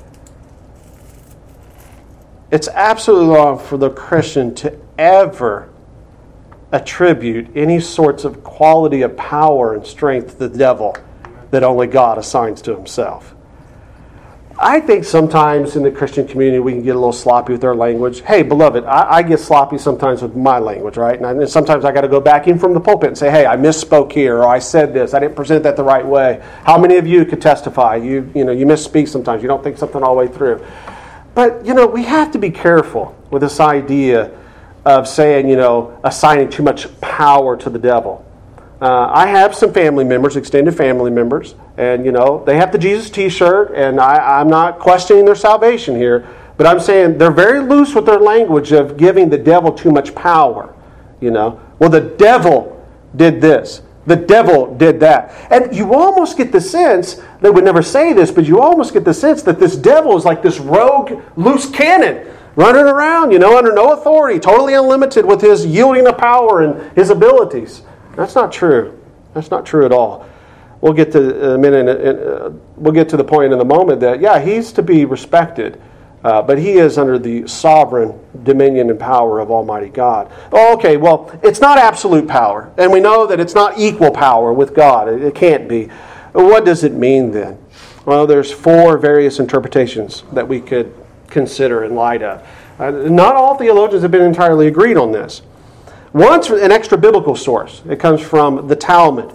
[2.51, 5.69] It's absolutely wrong for the Christian to ever
[6.73, 10.97] attribute any sorts of quality of power and strength to the devil
[11.53, 13.36] that only God assigns to himself.
[14.59, 17.75] I think sometimes in the Christian community we can get a little sloppy with our
[17.75, 18.23] language.
[18.23, 21.17] Hey, beloved, I, I get sloppy sometimes with my language, right?
[21.17, 23.31] And, I, and sometimes I got to go back in from the pulpit and say,
[23.31, 26.43] hey, I misspoke here, or I said this, I didn't present that the right way.
[26.65, 27.97] How many of you could testify?
[27.97, 29.43] You, you know, you misspeak sometimes.
[29.43, 30.65] You don't think something all the way through.
[31.35, 34.31] But you know, we have to be careful with this idea
[34.87, 38.25] of saying, you know, assigning too much power to the devil.
[38.81, 42.79] Uh, I have some family members, extended family members, and you know they have the
[42.79, 47.61] Jesus T-shirt, and I, I'm not questioning their salvation here, but I'm saying they're very
[47.61, 50.75] loose with their language of giving the devil too much power.
[51.21, 52.73] You know, well the devil
[53.15, 57.83] did this, the devil did that, and you almost get the sense they would never
[57.83, 61.23] say this, but you almost get the sense that this devil is like this rogue
[61.37, 66.19] loose cannon running around, you know, under no authority, totally unlimited with his yielding of
[66.19, 67.83] power and his abilities.
[68.17, 68.99] That's not true.
[69.35, 70.27] That's not true at all.
[70.81, 71.89] We'll get to a minute.
[71.89, 75.81] Uh, we'll get to the point in a moment that yeah, he's to be respected,
[76.23, 80.31] uh, but he is under the sovereign dominion and power of Almighty God.
[80.53, 84.53] Oh, okay, well, it's not absolute power, and we know that it's not equal power
[84.53, 85.09] with God.
[85.09, 85.89] It, it can't be.
[86.33, 87.59] What does it mean then?
[88.05, 90.95] Well, there's four various interpretations that we could
[91.29, 92.47] consider in light of.
[92.79, 95.43] Uh, not all theologians have been entirely agreed on this.
[96.13, 97.83] One's an extra biblical source.
[97.89, 99.33] It comes from the Talmud.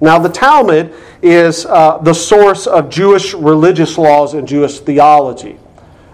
[0.00, 5.58] Now, the Talmud is uh, the source of Jewish religious laws and Jewish theology.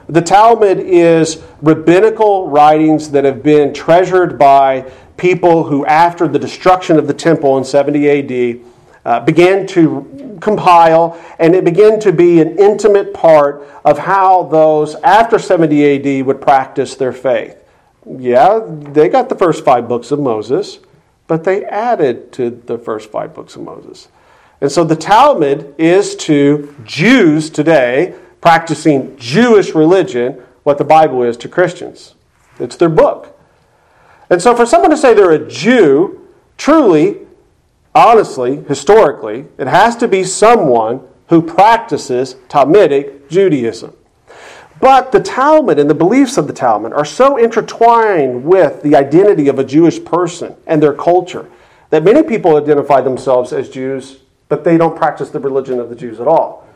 [0.08, 6.98] The Talmud is rabbinical writings that have been treasured by people who, after the destruction
[6.98, 8.66] of the temple in 70 AD,
[9.04, 14.96] uh, began to compile, and it began to be an intimate part of how those
[14.96, 17.56] after 70 AD would practice their faith.
[18.04, 20.78] Yeah, they got the first five books of Moses,
[21.26, 24.08] but they added to the first five books of Moses.
[24.60, 31.36] And so the Talmud is to Jews today practicing Jewish religion what the Bible is
[31.38, 32.14] to Christians.
[32.58, 33.38] It's their book.
[34.30, 37.18] And so for someone to say they're a Jew, truly,
[37.94, 43.94] honestly, historically, it has to be someone who practices Talmudic Judaism.
[44.80, 49.48] But the Talmud and the beliefs of the Talmud are so intertwined with the identity
[49.48, 51.48] of a Jewish person and their culture
[51.90, 55.94] that many people identify themselves as Jews, but they don't practice the religion of the
[55.94, 56.66] Jews at all.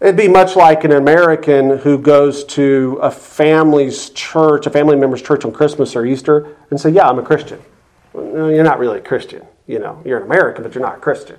[0.00, 5.22] It'd be much like an American who goes to a family's church, a family member's
[5.22, 7.60] church on Christmas or Easter, and say, Yeah, I'm a Christian.
[8.12, 9.46] No, you're not really a Christian.
[9.66, 11.38] You know, you're an American, but you're not a Christian.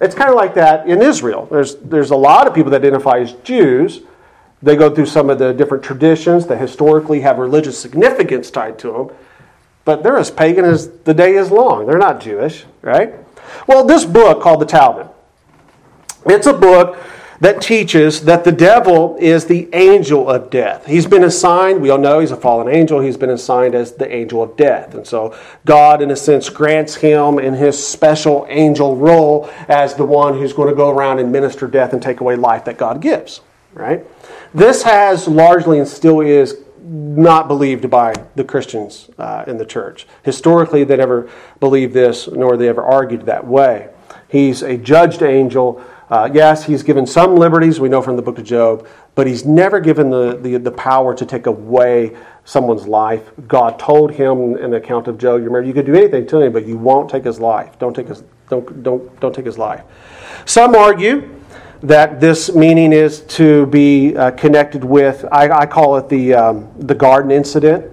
[0.00, 1.48] It's kind of like that in Israel.
[1.50, 4.02] There's, there's a lot of people that identify as Jews
[4.62, 8.92] they go through some of the different traditions that historically have religious significance tied to
[8.92, 9.10] them,
[9.84, 11.86] but they're as pagan as the day is long.
[11.86, 13.14] They're not Jewish, right?
[13.66, 15.08] Well, this book called the Talmud,
[16.26, 16.98] it's a book
[17.40, 20.86] that teaches that the devil is the angel of death.
[20.86, 24.12] He's been assigned, we all know he's a fallen angel, he's been assigned as the
[24.12, 24.94] angel of death.
[24.94, 30.04] And so God, in a sense, grants him in his special angel role as the
[30.04, 33.00] one who's going to go around and minister death and take away life that God
[33.00, 33.40] gives,
[33.76, 34.04] right?
[34.54, 40.06] This has largely and still is not believed by the Christians uh, in the church.
[40.22, 43.90] Historically, they never believed this, nor they ever argued that way.
[44.28, 45.82] He's a judged angel.
[46.08, 49.44] Uh, yes, he's given some liberties, we know from the book of Job, but he's
[49.44, 53.30] never given the, the, the power to take away someone's life.
[53.48, 56.40] God told him in the account of Job, you remember, you could do anything to
[56.40, 57.76] him, but you won't take his life.
[57.78, 59.82] Don't take his, don't, don't, don't take his life.
[60.44, 61.35] Some argue
[61.82, 66.70] that this meaning is to be uh, connected with, I, I, call it the, um,
[66.78, 67.92] the garden incident.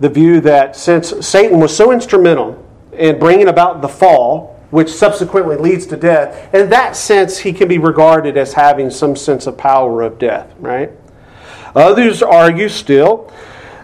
[0.00, 5.56] The view that since Satan was so instrumental in bringing about the fall, which subsequently
[5.56, 9.56] leads to death, in that sense, he can be regarded as having some sense of
[9.56, 10.90] power of death, right?
[11.74, 13.32] Others argue still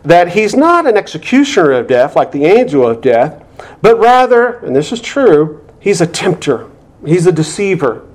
[0.04, 3.42] that he's not an executioner of death like the angel of death,
[3.80, 6.70] but rather, and this is true, he's a tempter,
[7.04, 8.06] he's a deceiver,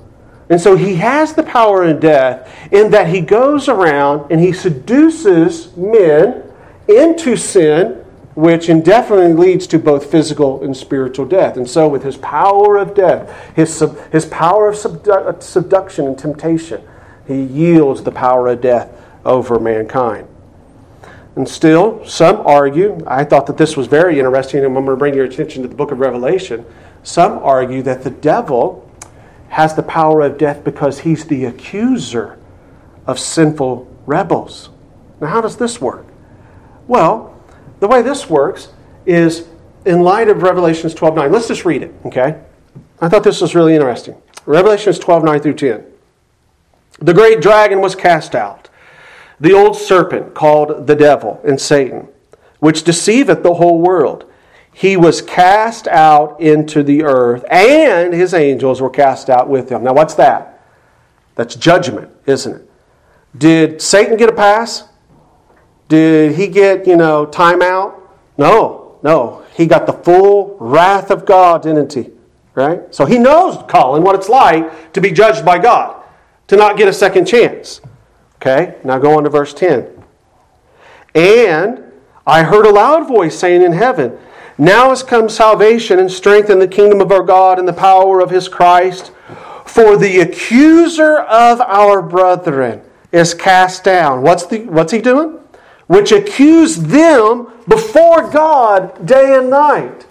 [0.50, 4.52] and so he has the power in death in that he goes around and he
[4.52, 6.44] seduces men
[6.88, 11.56] into sin, which indefinitely leads to both physical and spiritual death.
[11.56, 16.18] And so, with his power of death, his, sub, his power of subdu- seduction and
[16.18, 16.82] temptation,
[17.28, 18.92] he yields the power of death
[19.26, 20.28] over mankind.
[21.36, 24.96] And still, some argue, I thought that this was very interesting, and I'm going to
[24.96, 26.66] bring your attention to the book of Revelation.
[27.04, 28.89] Some argue that the devil
[29.50, 32.38] has the power of death because he's the accuser
[33.06, 34.70] of sinful rebels.
[35.20, 36.06] Now, how does this work?
[36.88, 37.36] Well,
[37.80, 38.70] the way this works
[39.06, 39.48] is
[39.86, 41.32] in light of Revelations 12 9.
[41.32, 42.42] Let's just read it, okay?
[43.02, 44.16] I thought this was really interesting.
[44.46, 45.86] Revelations 12 9 through 10.
[47.00, 48.70] The great dragon was cast out,
[49.40, 52.10] the old serpent called the devil and Satan,
[52.60, 54.29] which deceiveth the whole world
[54.80, 59.84] he was cast out into the earth, and his angels were cast out with him.
[59.84, 60.66] Now, what's that?
[61.36, 62.72] That's judgment, isn't it?
[63.38, 64.88] Did Satan get a pass?
[65.90, 68.18] Did he get, you know, time out?
[68.38, 69.44] No, no.
[69.54, 72.12] He got the full wrath of God, didn't he?
[72.56, 72.96] Right?
[72.96, 76.02] So he knows, Colin, what it's like to be judged by God,
[76.48, 77.82] to not get a second chance.
[78.36, 80.06] Okay, now go on to verse 10.
[81.16, 81.84] And
[82.26, 84.18] I heard a loud voice saying in heaven,
[84.60, 88.20] now has come salvation and strength in the kingdom of our God and the power
[88.20, 89.12] of his Christ.
[89.66, 94.22] For the accuser of our brethren is cast down.
[94.22, 95.40] What's, the, what's he doing?
[95.88, 100.06] Which accuse them before God day and night.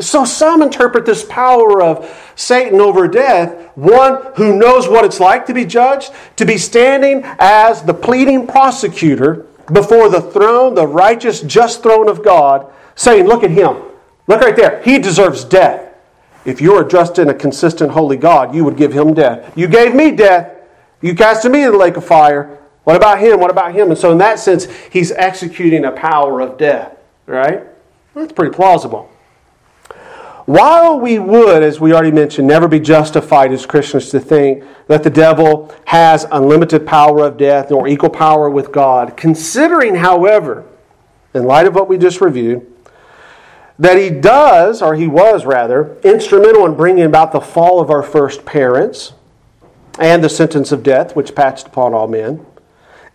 [0.00, 5.44] So some interpret this power of Satan over death, one who knows what it's like
[5.46, 11.40] to be judged, to be standing as the pleading prosecutor before the throne, the righteous,
[11.40, 13.82] just throne of God, saying, Look at him.
[14.26, 14.82] Look right there.
[14.82, 15.94] He deserves death.
[16.44, 19.56] If you are just in a consistent holy God, you would give him death.
[19.56, 20.54] You gave me death.
[21.00, 22.58] You casted me in the lake of fire.
[22.84, 23.40] What about him?
[23.40, 23.90] What about him?
[23.90, 26.96] And so, in that sense, he's executing a power of death,
[27.26, 27.64] right?
[28.14, 29.10] That's pretty plausible.
[30.46, 35.02] While we would, as we already mentioned, never be justified as Christians to think that
[35.02, 40.64] the devil has unlimited power of death or equal power with God, considering, however,
[41.34, 42.66] in light of what we just reviewed,
[43.78, 48.02] that he does, or he was rather, instrumental in bringing about the fall of our
[48.02, 49.12] first parents
[49.98, 52.44] and the sentence of death which patched upon all men,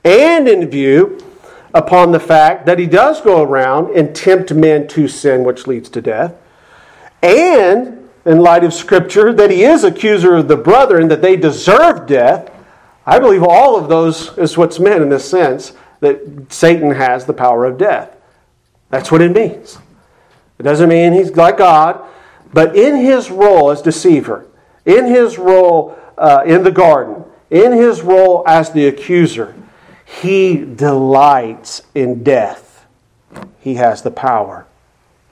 [0.04, 1.20] and in view
[1.74, 5.90] upon the fact that he does go around and tempt men to sin, which leads
[5.90, 6.36] to death
[7.24, 12.06] and in light of Scripture, that he is accuser of the brethren, that they deserve
[12.06, 12.52] death.
[13.06, 17.34] I believe all of those is what's meant in this sense that Satan has the
[17.34, 18.16] power of death.
[18.90, 19.78] That's what it means.
[20.64, 22.02] It doesn't mean he's like God,
[22.54, 24.48] but in his role as deceiver,
[24.86, 29.54] in his role uh, in the garden, in his role as the accuser,
[30.06, 32.86] he delights in death.
[33.60, 34.66] He has the power.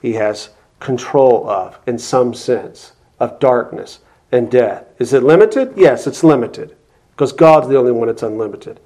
[0.02, 0.50] He has
[0.82, 4.00] control of, in some sense, of darkness
[4.34, 4.84] and death.
[5.00, 5.76] Is it limited?
[5.78, 6.76] Yes, it's limited,
[7.12, 8.82] because God's the only one that's unlimited.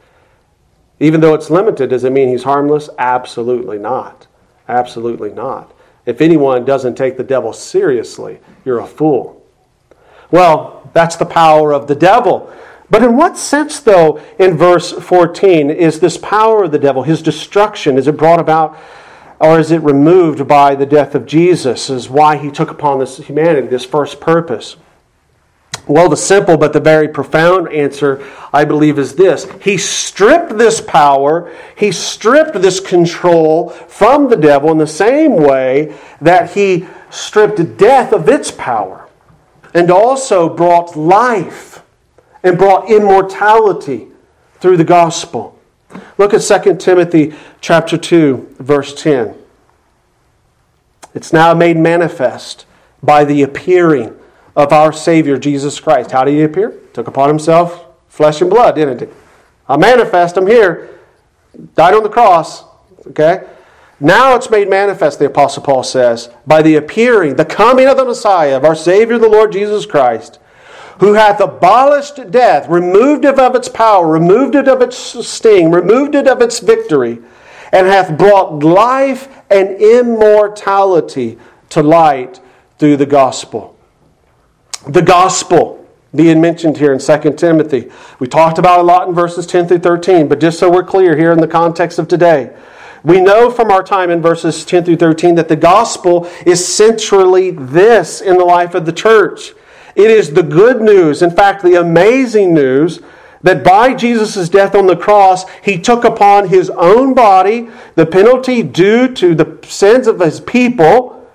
[1.00, 2.88] Even though it's limited, does it mean he's harmless?
[3.00, 4.28] Absolutely not.
[4.70, 5.72] Absolutely not.
[6.06, 9.44] If anyone doesn't take the devil seriously, you're a fool.
[10.32, 12.52] Well, that's the power of the devil.
[12.90, 17.22] But in what sense, though, in verse 14, is this power of the devil, his
[17.22, 18.78] destruction, is it brought about
[19.40, 21.90] or is it removed by the death of Jesus?
[21.90, 24.78] Is why he took upon this humanity, this first purpose?
[25.88, 29.48] Well, the simple but the very profound answer, I believe, is this.
[29.62, 35.96] He stripped this power, he stripped this control from the devil in the same way
[36.22, 39.08] that he stripped death of its power
[39.74, 41.84] and also brought life
[42.42, 44.08] and brought immortality
[44.60, 45.60] through the gospel.
[46.18, 49.36] Look at 2 Timothy chapter 2 verse 10.
[51.14, 52.66] It's now made manifest
[53.04, 54.18] by the appearing
[54.56, 56.12] of our Savior Jesus Christ.
[56.12, 56.80] How did he appear?
[56.94, 59.08] Took upon himself flesh and blood, didn't he?
[59.68, 61.00] I manifest him here.
[61.76, 62.64] Died on the cross.
[63.08, 63.44] Okay?
[64.00, 68.06] Now it's made manifest, the Apostle Paul says, by the appearing, the coming of the
[68.06, 70.40] Messiah, of our Savior, the Lord Jesus Christ,
[71.00, 76.16] who hath abolished death, removed it of its power, removed it of its sting, removed
[76.16, 77.20] it of its victory,
[77.72, 81.38] and hath brought life and immortality
[81.70, 82.40] to light
[82.78, 83.75] through the gospel.
[84.88, 85.84] The gospel
[86.14, 87.92] being mentioned here in 2 Timothy.
[88.20, 91.18] We talked about a lot in verses 10 through 13, but just so we're clear
[91.18, 92.56] here in the context of today,
[93.04, 97.52] we know from our time in verses 10 through 13 that the gospel is centrally
[97.52, 99.52] this in the life of the church.
[99.96, 103.00] It is the good news, in fact, the amazing news,
[103.42, 108.64] that by Jesus' death on the cross, he took upon his own body the penalty
[108.64, 111.28] due to the sins of his people,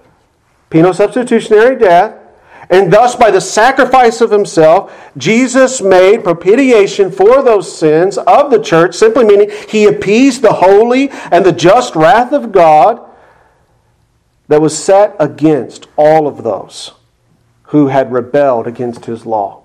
[0.70, 2.19] penal substitutionary death,
[2.70, 8.62] and thus by the sacrifice of himself, Jesus made propitiation for those sins of the
[8.62, 13.04] church, simply meaning he appeased the holy and the just wrath of God
[14.46, 16.92] that was set against all of those
[17.64, 19.64] who had rebelled against his law.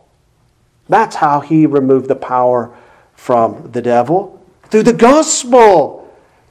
[0.90, 2.76] That's how he removed the power
[3.14, 6.05] from the devil through the gospel.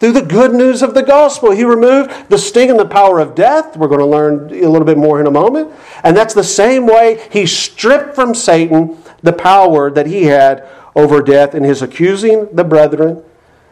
[0.04, 3.34] Through the good news of the gospel, he removed the sting and the power of
[3.34, 3.74] death.
[3.74, 5.72] We're going to learn a little bit more in a moment.
[6.02, 11.22] And that's the same way he stripped from Satan the power that he had over
[11.22, 13.24] death in his accusing the brethren,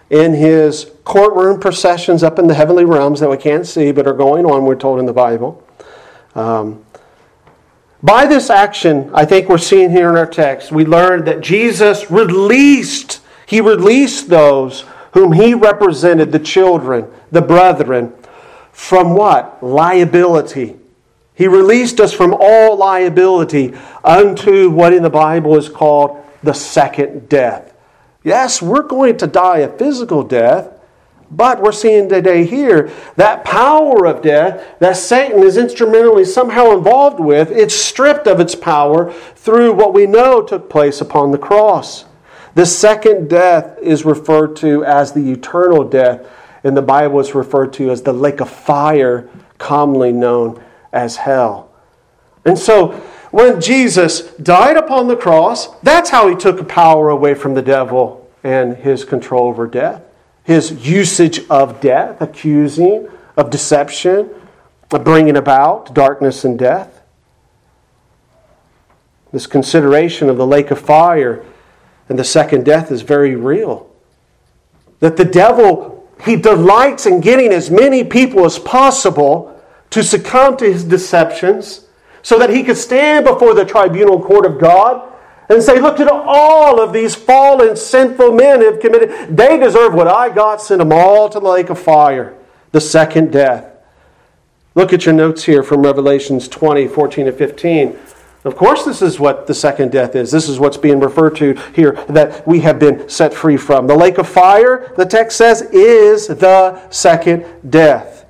[0.09, 4.15] in his courtroom processions up in the heavenly realms that we can't see but are
[4.15, 5.63] going on, we're told in the Bible.
[6.35, 6.83] Um,
[8.03, 12.11] by this action, I think we're seeing here in our text, we learn that Jesus
[12.11, 18.13] released, he released those whom he represented, the children, the brethren,
[18.73, 19.63] from what?
[19.63, 20.77] Liability.
[21.35, 27.29] He released us from all liability unto what in the Bible is called the second
[27.29, 27.75] death.
[28.25, 30.73] Yes, we're going to die a physical death,
[31.31, 37.19] but we're seeing today here that power of death that Satan is instrumentally somehow involved
[37.19, 42.05] with, it's stripped of its power through what we know took place upon the cross.
[42.55, 46.27] The second death is referred to as the eternal death.
[46.65, 49.29] In the Bible, it's referred to as the lake of fire,
[49.59, 51.71] commonly known as hell.
[52.45, 52.91] And so,
[53.31, 58.31] when Jesus died upon the cross, that's how he took power away from the devil
[58.45, 60.03] and his control over death
[60.45, 64.31] his usage of death, accusing, of deception,
[64.91, 67.03] of bringing about darkness and death.
[69.33, 71.45] This consideration of the lake of fire
[72.09, 73.91] and the second death is very real.
[75.01, 80.65] That the devil, he delights in getting as many people as possible to succumb to
[80.65, 81.87] his deceptions
[82.23, 85.13] so that he could stand before the tribunal court of God
[85.49, 89.37] and say, Look at all of these fallen, sinful men have committed.
[89.37, 90.63] They deserve what I got.
[90.63, 92.35] Send them all to the lake of fire,
[92.71, 93.67] the second death.
[94.75, 97.99] Look at your notes here from Revelations 20, 14 and 15.
[98.45, 100.33] Of course, this is what the second death is.
[100.33, 103.87] This is what's being referred to here that we have been set free from.
[103.87, 108.27] The lake of fire, the text says, is the second death.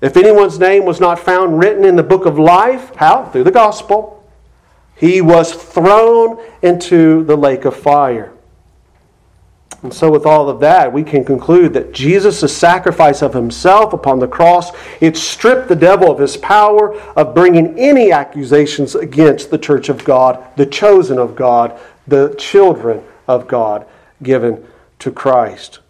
[0.00, 3.26] If anyone's name was not found written in the book of life, how?
[3.26, 4.28] Through the gospel.
[4.96, 8.32] He was thrown into the lake of fire.
[9.82, 14.20] And so, with all of that, we can conclude that Jesus' sacrifice of himself upon
[14.20, 14.70] the cross,
[15.00, 20.04] it stripped the devil of his power of bringing any accusations against the church of
[20.04, 23.84] God, the chosen of God, the children of God
[24.22, 24.64] given
[25.00, 25.80] to Christ.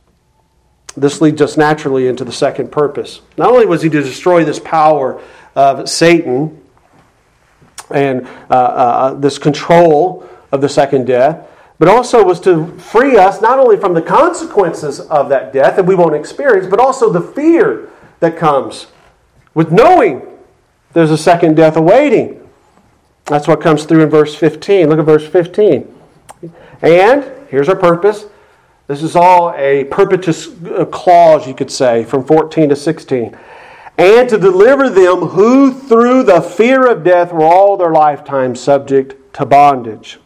[0.97, 3.21] This leads us naturally into the second purpose.
[3.37, 5.21] Not only was he to destroy this power
[5.55, 6.63] of Satan
[7.91, 11.47] and uh, uh, this control of the second death,
[11.83, 15.85] but also was to free us not only from the consequences of that death that
[15.85, 18.87] we won't experience, but also the fear that comes
[19.53, 20.23] with knowing
[20.93, 22.49] there's a second death awaiting.
[23.25, 24.91] That's what comes through in verse 15.
[24.91, 25.93] Look at verse 15.
[26.83, 28.27] And here's our purpose.
[28.87, 30.51] This is all a perpetuous
[30.93, 33.37] clause, you could say, from 14 to 16.
[33.99, 39.35] And to deliver them who through the fear of death were all their lifetime subject
[39.35, 40.21] to bondage.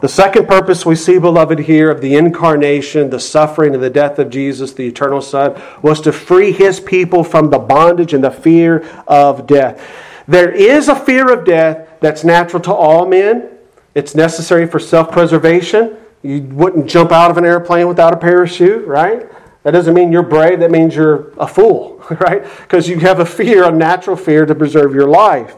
[0.00, 4.18] The second purpose we see, beloved, here of the incarnation, the suffering, and the death
[4.18, 8.30] of Jesus, the eternal Son, was to free his people from the bondage and the
[8.30, 9.80] fear of death.
[10.28, 13.48] There is a fear of death that's natural to all men,
[13.94, 15.96] it's necessary for self preservation.
[16.22, 19.26] You wouldn't jump out of an airplane without a parachute, right?
[19.62, 22.44] That doesn't mean you're brave, that means you're a fool, right?
[22.58, 25.56] Because you have a fear, a natural fear to preserve your life.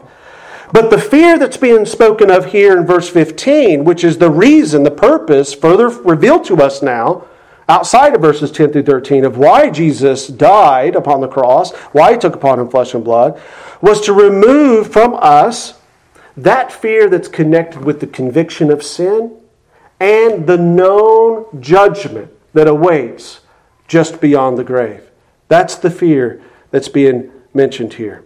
[0.71, 4.83] But the fear that's being spoken of here in verse 15, which is the reason,
[4.83, 7.25] the purpose, further revealed to us now,
[7.67, 12.19] outside of verses 10 through 13, of why Jesus died upon the cross, why he
[12.19, 13.41] took upon him flesh and blood,
[13.81, 15.79] was to remove from us
[16.37, 19.35] that fear that's connected with the conviction of sin
[19.99, 23.41] and the known judgment that awaits
[23.87, 25.09] just beyond the grave.
[25.47, 28.23] That's the fear that's being mentioned here.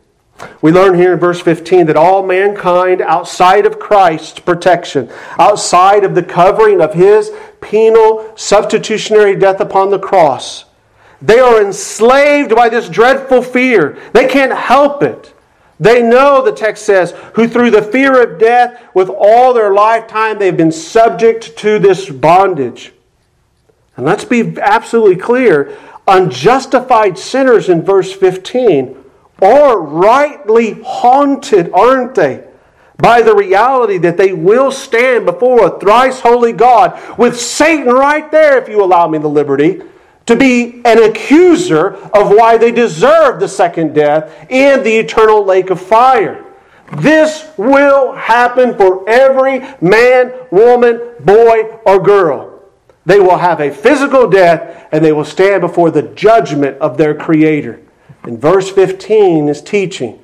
[0.62, 6.16] We learn here in verse 15 that all mankind outside of Christ's protection, outside of
[6.16, 7.32] the covering of his
[7.62, 10.66] penal substitutionary death upon the cross,
[11.22, 13.98] they are enslaved by this dreadful fear.
[14.14, 15.34] They can't help it.
[15.80, 20.40] They know, the text says, who through the fear of death, with all their lifetime,
[20.40, 22.94] they've been subject to this bondage.
[23.96, 25.78] And let's be absolutely clear
[26.08, 29.03] unjustified sinners in verse 15
[29.44, 32.48] are rightly haunted, aren't they?
[32.98, 38.30] By the reality that they will stand before a thrice holy God with Satan right
[38.32, 39.82] there, if you allow me the liberty,
[40.26, 45.70] to be an accuser of why they deserve the second death and the eternal lake
[45.70, 46.46] of fire.
[46.98, 52.62] This will happen for every man, woman, boy, or girl.
[53.06, 57.16] They will have a physical death and they will stand before the judgment of their
[57.16, 57.82] Creator.
[58.24, 60.20] And verse 15 is teaching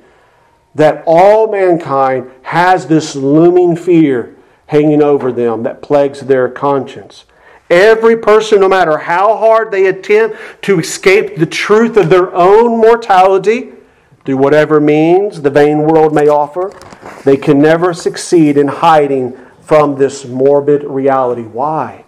[0.74, 4.36] that all mankind has this looming fear
[4.66, 7.24] hanging over them that plagues their conscience.
[7.68, 12.80] Every person, no matter how hard they attempt to escape the truth of their own
[12.80, 13.72] mortality,
[14.24, 16.72] through whatever means the vain world may offer,
[17.24, 21.42] they can never succeed in hiding from this morbid reality.
[21.42, 22.04] Why?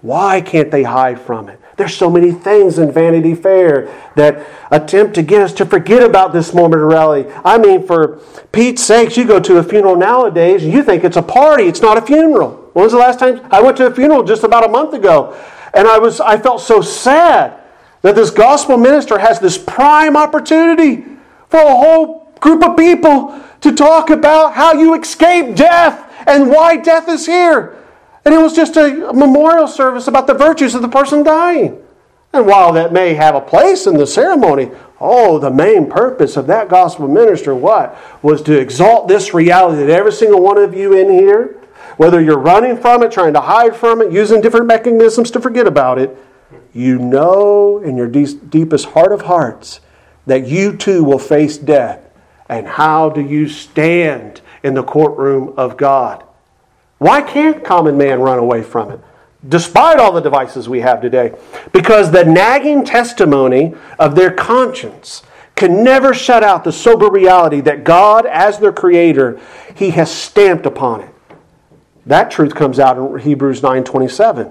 [0.00, 1.60] Why can't they hide from it?
[1.78, 6.32] There's so many things in Vanity Fair that attempt to get us to forget about
[6.32, 7.30] this moment of reality.
[7.44, 8.16] I mean, for
[8.50, 11.64] Pete's sakes, you go to a funeral nowadays and you think it's a party.
[11.64, 12.68] It's not a funeral.
[12.72, 14.24] When was the last time I went to a funeral?
[14.24, 15.40] Just about a month ago,
[15.72, 17.54] and I was I felt so sad
[18.02, 21.04] that this gospel minister has this prime opportunity
[21.48, 26.76] for a whole group of people to talk about how you escape death and why
[26.76, 27.77] death is here.
[28.24, 31.82] And it was just a memorial service about the virtues of the person dying.
[32.32, 36.46] And while that may have a place in the ceremony, oh, the main purpose of
[36.48, 37.96] that gospel minister, what?
[38.22, 41.56] Was to exalt this reality that every single one of you in here,
[41.96, 45.66] whether you're running from it, trying to hide from it, using different mechanisms to forget
[45.66, 46.16] about it,
[46.74, 49.80] you know in your deepest heart of hearts
[50.26, 52.00] that you too will face death.
[52.48, 56.24] And how do you stand in the courtroom of God?
[56.98, 59.00] Why can't common man run away from it?
[59.48, 61.34] Despite all the devices we have today.
[61.72, 65.22] Because the nagging testimony of their conscience
[65.54, 69.40] can never shut out the sober reality that God, as their creator,
[69.74, 71.10] He has stamped upon it.
[72.06, 74.50] That truth comes out in Hebrews 9:27.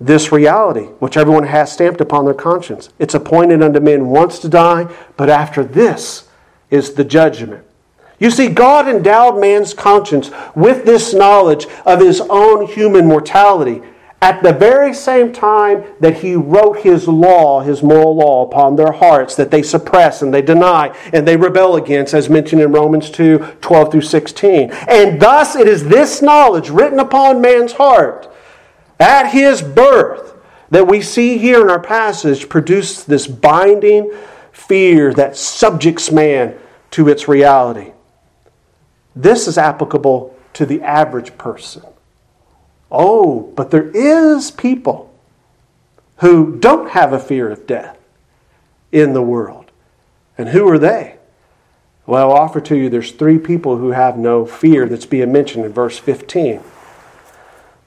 [0.00, 2.90] This reality, which everyone has stamped upon their conscience.
[2.98, 4.86] It's appointed unto men once to die,
[5.16, 6.28] but after this
[6.70, 7.64] is the judgment.
[8.18, 13.82] You see, God endowed man's conscience with this knowledge of his own human mortality
[14.20, 18.90] at the very same time that he wrote his law, his moral law, upon their
[18.90, 23.10] hearts that they suppress and they deny and they rebel against, as mentioned in Romans
[23.10, 24.72] 2 12 through 16.
[24.88, 28.28] And thus it is this knowledge written upon man's heart
[28.98, 30.34] at his birth
[30.70, 34.12] that we see here in our passage produce this binding
[34.50, 36.58] fear that subjects man
[36.90, 37.92] to its reality.
[39.18, 41.82] This is applicable to the average person.
[42.88, 45.12] Oh, but there is people
[46.18, 47.98] who don't have a fear of death
[48.92, 49.72] in the world.
[50.38, 51.16] And who are they?
[52.06, 55.64] Well, I'll offer to you there's three people who have no fear that's being mentioned
[55.64, 56.62] in verse 15.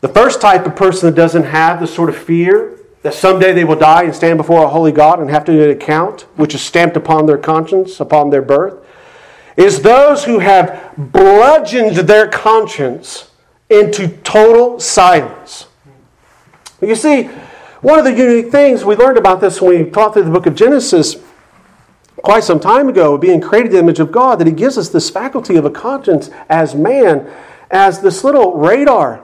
[0.01, 3.63] The first type of person that doesn't have the sort of fear that someday they
[3.63, 6.53] will die and stand before a holy God and have to do an account, which
[6.53, 8.80] is stamped upon their conscience, upon their birth,
[9.57, 13.31] is those who have bludgeoned their conscience
[13.69, 15.67] into total silence.
[16.81, 17.23] You see,
[17.81, 20.45] one of the unique things we learned about this when we taught through the book
[20.45, 21.15] of Genesis
[22.23, 24.89] quite some time ago, being created in the image of God, that He gives us
[24.89, 27.29] this faculty of a conscience as man,
[27.71, 29.23] as this little radar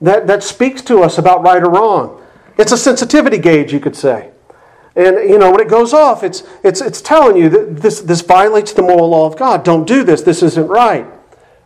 [0.00, 2.22] that, that speaks to us about right or wrong.
[2.58, 4.30] It's a sensitivity gauge, you could say.
[4.96, 8.22] And you know, when it goes off, it's, it's, it's telling you that this, this
[8.22, 9.62] violates the moral law of God.
[9.62, 11.06] Don't do this, this isn't right.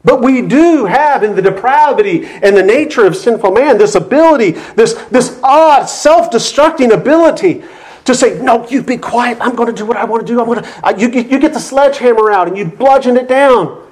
[0.02, 4.52] But we do have in the depravity and the nature of sinful man this ability,
[4.74, 7.62] this, this odd, self destructing ability
[8.06, 9.38] to say, No, you be quiet.
[9.40, 10.40] I'm going to do what I want to do.
[10.40, 13.86] I'm going to, you, you get the sledgehammer out and you bludgeon it down.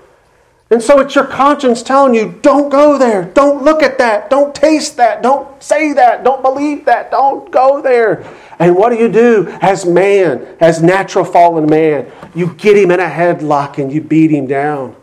[0.70, 3.24] And so it's your conscience telling you, Don't go there.
[3.24, 4.30] Don't look at that.
[4.30, 5.22] Don't taste that.
[5.22, 6.24] Don't say that.
[6.24, 7.11] Don't believe that.
[7.11, 8.24] Don't go there.
[8.59, 12.11] And what do you do as man, as natural fallen man?
[12.34, 14.96] You get him in a headlock and you beat him down.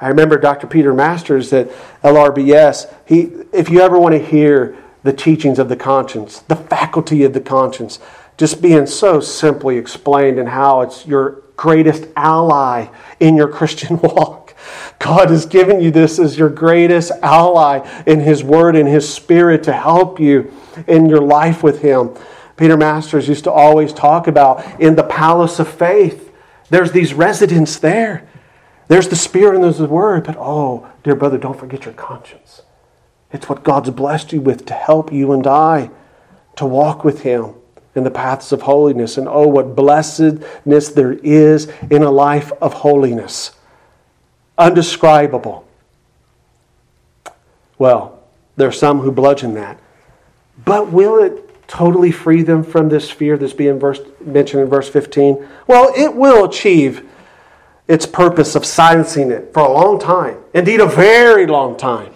[0.00, 0.66] I remember Dr.
[0.66, 1.70] Peter Masters at
[2.02, 2.92] LRBS.
[3.06, 7.32] He, if you ever want to hear the teachings of the conscience, the faculty of
[7.32, 7.98] the conscience,
[8.36, 12.86] just being so simply explained and how it's your greatest ally
[13.20, 14.39] in your Christian walk.
[14.98, 19.62] God has given you this as your greatest ally in His Word and His Spirit
[19.64, 20.52] to help you
[20.86, 22.10] in your life with Him.
[22.56, 26.32] Peter Masters used to always talk about in the palace of faith,
[26.68, 28.28] there's these residents there
[28.90, 32.62] there's the Spirit and there's the Word, but oh, dear brother, don't forget your conscience.
[33.32, 35.90] It's what God's blessed you with to help you and I
[36.56, 37.54] to walk with Him
[37.94, 39.16] in the paths of holiness.
[39.16, 43.52] And oh, what blessedness there is in a life of holiness.
[44.60, 45.66] Undescribable.
[47.78, 48.22] Well,
[48.56, 49.80] there are some who bludgeon that.
[50.62, 54.86] But will it totally free them from this fear that's being verse, mentioned in verse
[54.86, 55.48] 15?
[55.66, 57.08] Well, it will achieve
[57.88, 62.12] its purpose of silencing it for a long time, indeed, a very long time.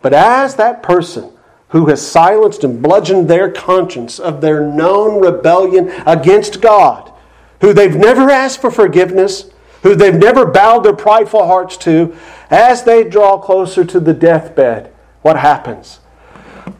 [0.00, 1.32] But as that person
[1.70, 7.12] who has silenced and bludgeoned their conscience of their known rebellion against God,
[7.60, 9.50] who they've never asked for forgiveness,
[9.82, 12.16] who they've never bowed their prideful hearts to,
[12.50, 16.00] as they draw closer to the deathbed, what happens?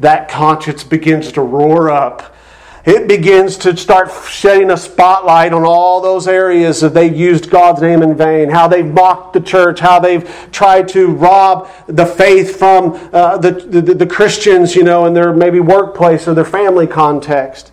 [0.01, 2.35] That conscience begins to roar up
[2.89, 7.83] it begins to start shedding a spotlight on all those areas that they've used God's
[7.83, 12.57] name in vain, how they've mocked the church, how they've tried to rob the faith
[12.57, 16.87] from uh, the, the, the Christians, you know, in their maybe workplace or their family
[16.87, 17.73] context.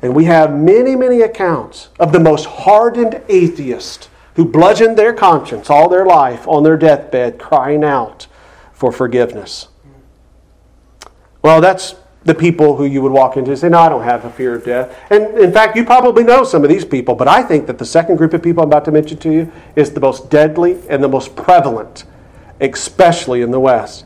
[0.00, 5.68] And we have many, many accounts of the most hardened atheists who bludgeoned their conscience
[5.68, 8.26] all their life on their deathbed, crying out
[8.72, 9.68] for forgiveness.
[11.42, 14.24] Well, that's the people who you would walk into and say, No, I don't have
[14.24, 14.96] a fear of death.
[15.10, 17.84] And in fact, you probably know some of these people, but I think that the
[17.84, 21.02] second group of people I'm about to mention to you is the most deadly and
[21.02, 22.04] the most prevalent,
[22.60, 24.04] especially in the West.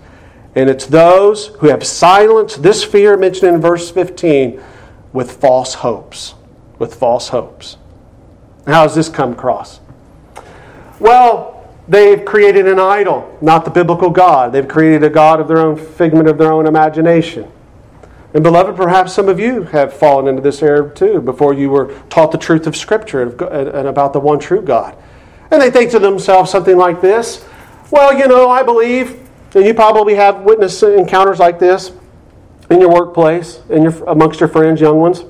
[0.54, 4.62] And it's those who have silenced this fear mentioned in verse 15
[5.12, 6.34] with false hopes.
[6.78, 7.78] With false hopes.
[8.66, 9.80] How does this come across?
[11.00, 14.52] Well, they've created an idol, not the biblical God.
[14.52, 17.50] They've created a God of their own figment of their own imagination.
[18.32, 21.92] And beloved, perhaps some of you have fallen into this error too before you were
[22.10, 24.96] taught the truth of Scripture and about the one true God.
[25.50, 27.44] And they think to themselves something like this
[27.90, 31.90] Well, you know, I believe, and you probably have witness encounters like this
[32.70, 35.24] in your workplace, and your, amongst your friends, young ones.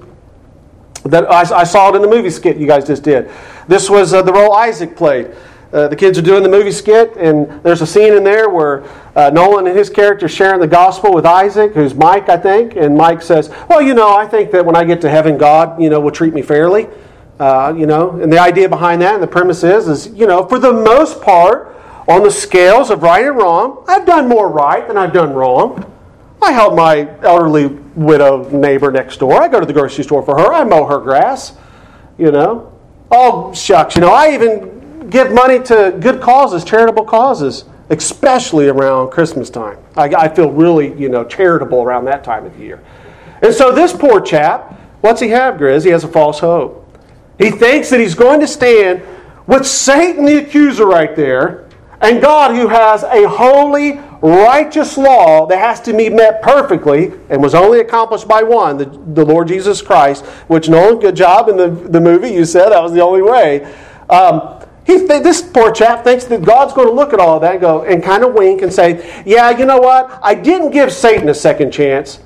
[1.05, 3.31] that I, I, saw it in the movie skit you guys just did.
[3.67, 5.35] This was uh, the role Isaac played.
[5.73, 8.83] Uh, the kids are doing the movie skit, and there's a scene in there where
[9.15, 12.75] uh, Nolan and his character are sharing the gospel with Isaac, who's Mike, I think.
[12.75, 15.81] And Mike says, "Well, you know, I think that when I get to heaven, God,
[15.81, 16.89] you know, will treat me fairly."
[17.39, 20.47] Uh, you know, and the idea behind that and the premise is, is you know,
[20.47, 21.75] for the most part,
[22.07, 25.91] on the scales of right and wrong, I've done more right than I've done wrong.
[26.43, 29.41] I help my elderly widow neighbor next door.
[29.41, 30.53] I go to the grocery store for her.
[30.53, 31.57] I mow her grass.
[32.19, 32.77] You know,
[33.11, 34.80] oh shucks, you know, I even
[35.11, 39.79] give money to good causes, charitable causes, especially around Christmas time.
[39.97, 42.81] I, I feel really, you know, charitable around that time of the year.
[43.43, 45.85] And so this poor chap, what's he have, Grizz?
[45.85, 46.87] He has a false hope.
[47.39, 49.03] He thinks that he's going to stand
[49.47, 51.67] with Satan the accuser right there
[52.01, 57.43] and God who has a holy, righteous law that has to be met perfectly and
[57.43, 61.57] was only accomplished by one, the, the Lord Jesus Christ, which Nolan, good job in
[61.57, 63.65] the, the movie, you said that was the only way.
[64.09, 67.53] Um, he th- this poor chap thinks that God's going to look at all that
[67.53, 70.19] and go and kind of wink and say, "Yeah, you know what?
[70.23, 72.21] I didn't give Satan a second chance,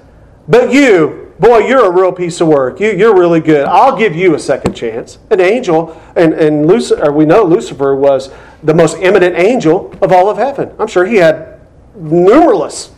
[0.49, 2.81] but you, boy, you're a real piece of work.
[2.81, 3.67] You, you're really good.
[3.67, 5.19] I'll give you a second chance.
[5.31, 8.31] An angel, and, and Lucifer, we know Lucifer was
[8.63, 10.73] the most eminent angel of all of heaven.
[10.79, 11.61] I'm sure he had
[11.95, 12.93] numerous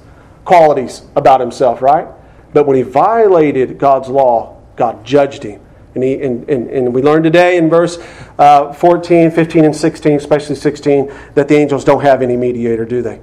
[0.45, 2.07] qualities about himself, right?
[2.53, 5.61] But when he violated God's law, God judged him.
[5.97, 7.99] And, he, and, and, and we learned today in verse
[8.39, 13.03] uh, 14, 15, and 16, especially 16, that the angels don't have any mediator, do
[13.03, 13.17] they?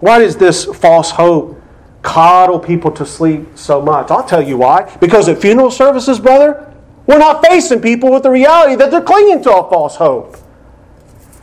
[0.00, 1.60] Why does this false hope
[2.02, 4.10] coddle people to sleep so much.
[4.10, 4.96] I'll tell you why.
[5.00, 6.72] Because at funeral services, brother,
[7.06, 10.36] we're not facing people with the reality that they're clinging to a false hope.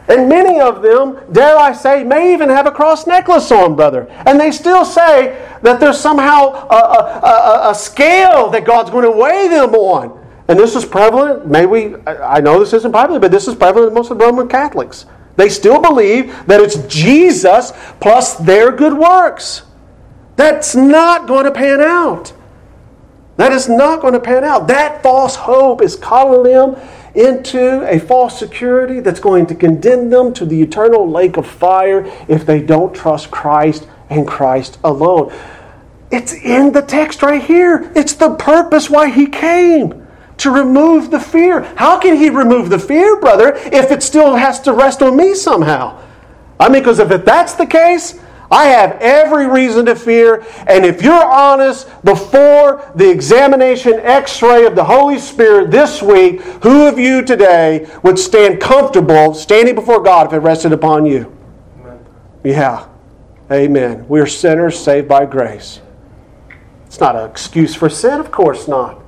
[0.10, 4.08] And many of them, dare I say, may even have a cross necklace on, brother.
[4.26, 9.04] And they still say that there's somehow a, a, a, a scale that God's going
[9.04, 10.17] to weigh them on.
[10.48, 13.94] And this is prevalent, maybe, I know this isn't popular, but this is prevalent in
[13.94, 15.06] most of Roman Catholics.
[15.36, 19.64] They still believe that it's Jesus plus their good works.
[20.38, 22.34] That's not going to pan out.
[23.36, 24.68] That is not going to pan out.
[24.68, 26.76] That false hope is calling them
[27.14, 32.06] into a false security that's going to condemn them to the eternal lake of fire
[32.28, 35.34] if they don't trust Christ and Christ alone.
[36.10, 37.92] It's in the text right here.
[37.96, 40.07] It's the purpose why he came
[40.38, 41.62] to remove the fear.
[41.76, 45.34] How can he remove the fear, brother, if it still has to rest on me
[45.34, 46.02] somehow?
[46.60, 48.20] I mean, because if that's the case,
[48.50, 50.46] I have every reason to fear.
[50.68, 56.42] And if you're honest before the examination x ray of the Holy Spirit this week,
[56.64, 61.36] who of you today would stand comfortable standing before God if it rested upon you?
[61.80, 62.06] Amen.
[62.44, 62.88] Yeah.
[63.52, 64.06] Amen.
[64.08, 65.82] We're sinners saved by grace.
[66.86, 69.02] It's not an excuse for sin, of course not.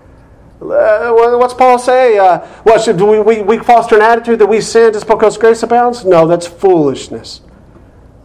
[0.61, 2.17] Uh, what's Paul say?
[2.17, 5.63] Uh, what should we, we, we foster an attitude that we sin just because grace
[5.63, 6.03] abounds?
[6.03, 7.41] No, that's foolishness.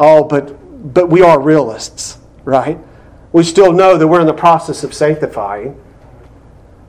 [0.00, 2.78] Oh, but but we are realists, right?
[3.32, 5.80] We still know that we're in the process of sanctifying.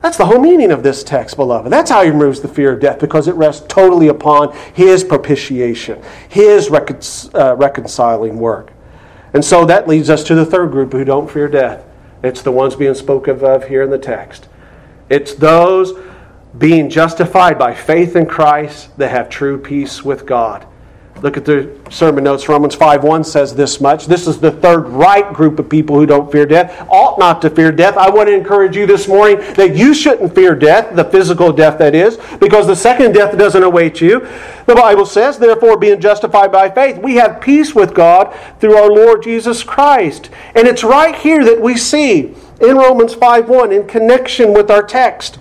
[0.02, 1.72] That's the whole meaning of this text, beloved.
[1.72, 6.02] That's how he removes the fear of death, because it rests totally upon his propitiation,
[6.28, 7.00] his recon-
[7.34, 8.72] uh, reconciling work.
[9.32, 11.84] And so that leads us to the third group who don't fear death.
[12.22, 14.48] It's the ones being spoken of here in the text.
[15.08, 15.92] It's those
[16.58, 20.66] being justified by faith in Christ that have true peace with God.
[21.22, 22.46] Look at the sermon notes.
[22.46, 24.06] Romans 5 1 says this much.
[24.06, 27.48] This is the third right group of people who don't fear death, ought not to
[27.48, 27.96] fear death.
[27.96, 31.78] I want to encourage you this morning that you shouldn't fear death, the physical death
[31.78, 34.28] that is, because the second death doesn't await you.
[34.66, 38.90] The Bible says, therefore, being justified by faith, we have peace with God through our
[38.90, 40.28] Lord Jesus Christ.
[40.54, 44.82] And it's right here that we see in Romans 5 1 in connection with our
[44.82, 45.38] text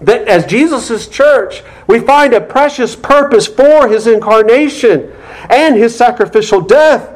[0.00, 5.12] that as Jesus' church, we find a precious purpose for his incarnation
[5.50, 7.10] and his sacrificial death.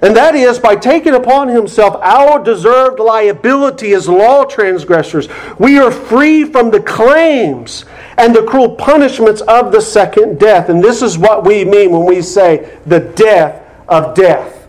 [0.00, 5.90] And that is by taking upon himself our deserved liability as law transgressors, we are
[5.90, 7.84] free from the claims
[8.16, 10.68] and the cruel punishments of the second death.
[10.68, 14.68] And this is what we mean when we say the death of death.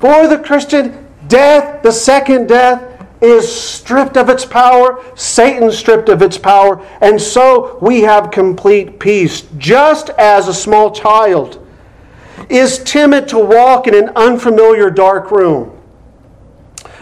[0.00, 6.22] For the Christian, death, the second death, is stripped of its power, Satan stripped of
[6.22, 9.42] its power, and so we have complete peace.
[9.58, 11.66] Just as a small child
[12.50, 15.80] is timid to walk in an unfamiliar dark room,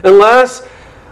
[0.05, 0.67] unless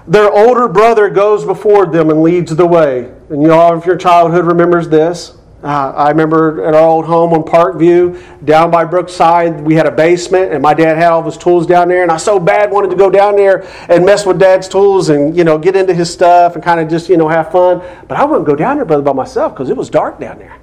[0.06, 3.12] their older brother goes before them and leads the way.
[3.28, 7.32] And you all, if your childhood remembers this, Uh, I remember at our old home
[7.32, 11.36] on Parkview, down by Brookside, we had a basement, and my dad had all his
[11.36, 12.02] tools down there.
[12.02, 15.36] And I so bad wanted to go down there and mess with dad's tools and
[15.36, 17.80] you know get into his stuff and kind of just you know have fun.
[18.08, 20.58] But I wouldn't go down there, brother, by myself because it was dark down there.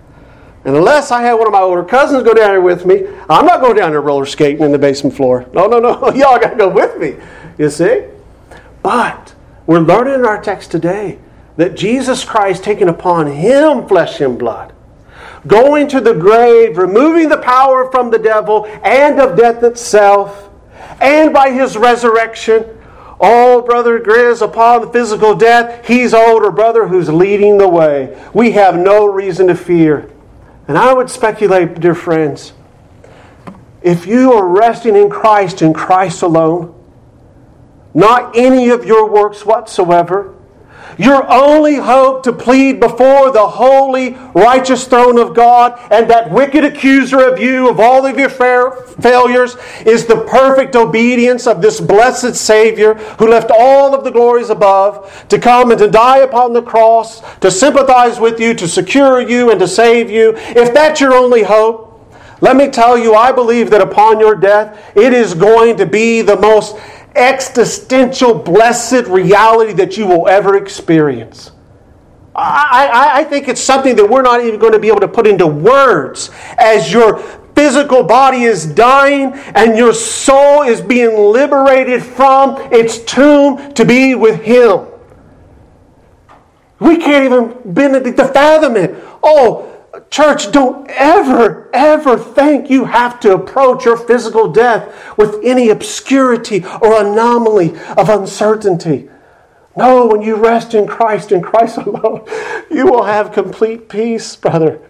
[0.66, 3.46] And unless I had one of my older cousins go down there with me, I'm
[3.46, 5.46] not going down there roller skating in the basement floor.
[5.54, 5.92] No, no, no.
[6.14, 7.16] Y'all got to go with me.
[7.58, 8.04] You see?
[8.84, 9.34] But
[9.66, 11.20] we're learning in our text today
[11.56, 14.74] that Jesus Christ taking upon him flesh and blood
[15.48, 20.50] going to the grave, removing the power from the devil and of death itself,
[21.02, 22.78] and by his resurrection.
[23.22, 28.18] Oh, Brother Grizz, upon the physical death, he's older brother who's leading the way.
[28.34, 30.10] We have no reason to fear.
[30.68, 32.54] And I would speculate, dear friends,
[33.82, 36.76] if you are resting in Christ and Christ alone,
[37.94, 40.36] not any of your works whatsoever,
[41.00, 46.66] your only hope to plead before the holy, righteous throne of God and that wicked
[46.66, 52.36] accuser of you of all of your failures is the perfect obedience of this blessed
[52.36, 56.62] Savior who left all of the glories above to come and to die upon the
[56.62, 60.34] cross, to sympathize with you, to secure you, and to save you.
[60.36, 61.90] If that's your only hope,
[62.42, 66.22] let me tell you, I believe that upon your death, it is going to be
[66.22, 66.78] the most
[67.16, 71.52] existential, blessed reality that you will ever experience.
[72.36, 75.08] I, I, I, think it's something that we're not even going to be able to
[75.08, 77.18] put into words as your
[77.54, 84.16] physical body is dying and your soul is being liberated from its tomb to be
[84.16, 84.86] with Him.
[86.80, 88.96] We can't even begin to fathom it.
[89.22, 89.69] Oh,
[90.10, 96.64] Church, don't ever, ever think you have to approach your physical death with any obscurity
[96.82, 99.10] or anomaly of uncertainty.
[99.76, 102.26] No, when you rest in Christ and Christ alone,
[102.70, 104.82] you will have complete peace, brother,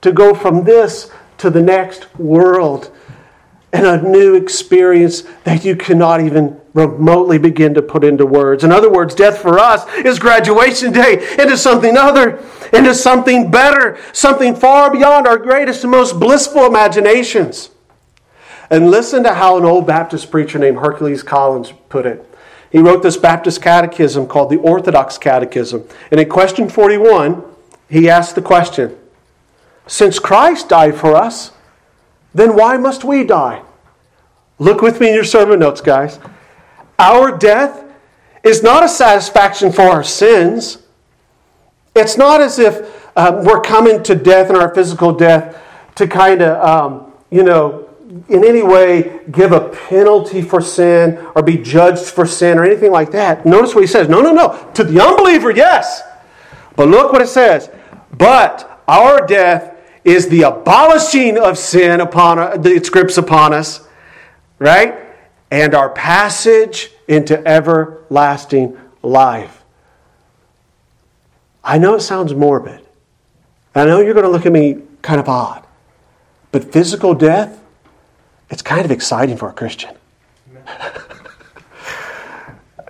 [0.00, 2.90] to go from this to the next world
[3.72, 8.64] and a new experience that you cannot even remotely begin to put into words.
[8.64, 12.42] In other words, death for us is graduation day into something other,
[12.72, 17.70] into something better, something far beyond our greatest and most blissful imaginations.
[18.70, 22.24] And listen to how an old Baptist preacher named Hercules Collins put it.
[22.70, 25.88] He wrote this Baptist catechism called the Orthodox Catechism.
[26.10, 27.42] And in question 41,
[27.88, 28.96] he asked the question
[29.86, 31.52] Since Christ died for us,
[32.38, 33.62] then why must we die?
[34.58, 36.18] Look with me in your sermon notes, guys.
[36.98, 37.84] Our death
[38.42, 40.78] is not a satisfaction for our sins.
[41.94, 45.60] It's not as if um, we're coming to death in our physical death
[45.96, 47.88] to kind of, um, you know,
[48.28, 52.90] in any way give a penalty for sin or be judged for sin or anything
[52.90, 53.44] like that.
[53.44, 54.08] Notice what he says.
[54.08, 54.70] No, no, no.
[54.74, 56.02] To the unbeliever, yes.
[56.74, 57.70] But look what it says.
[58.16, 59.77] But our death
[60.08, 63.86] is the abolishing of sin upon its grips upon us,
[64.58, 64.98] right?
[65.50, 69.62] And our passage into everlasting life.
[71.62, 72.80] I know it sounds morbid.
[73.74, 75.64] I know you're going to look at me kind of odd.
[76.50, 77.62] But physical death,
[78.48, 79.94] it's kind of exciting for a Christian.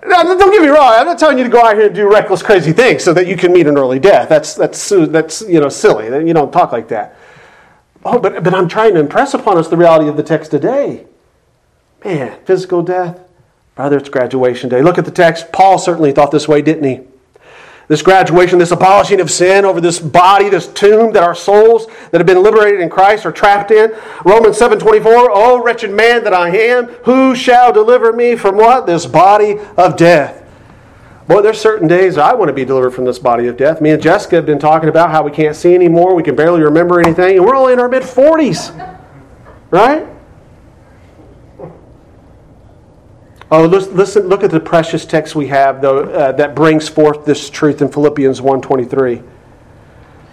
[0.06, 0.92] Now, don't get me wrong.
[0.94, 3.26] I'm not telling you to go out here and do reckless, crazy things so that
[3.26, 4.28] you can meet an early death.
[4.28, 6.06] That's that's that's you know silly.
[6.26, 7.16] You don't talk like that.
[8.04, 11.06] Oh, but but I'm trying to impress upon us the reality of the text today.
[12.04, 13.20] Man, physical death,
[13.74, 13.96] brother.
[13.96, 14.82] It's graduation day.
[14.82, 15.50] Look at the text.
[15.52, 17.00] Paul certainly thought this way, didn't he?
[17.88, 22.20] This graduation, this abolishing of sin over this body, this tomb that our souls that
[22.20, 23.92] have been liberated in Christ are trapped in.
[24.24, 28.86] Romans 7:24, "Oh wretched man that I am, who shall deliver me from what?
[28.86, 30.42] This body of death."
[31.26, 33.80] Boy, there's certain days I want to be delivered from this body of death.
[33.80, 36.62] Me and Jessica have been talking about how we can't see anymore, we can barely
[36.62, 38.72] remember anything, and we're only in our mid 40s.
[39.70, 40.06] Right?
[43.50, 47.48] Oh, listen, look at the precious text we have, though, uh, that brings forth this
[47.48, 49.26] truth in Philippians 1.23.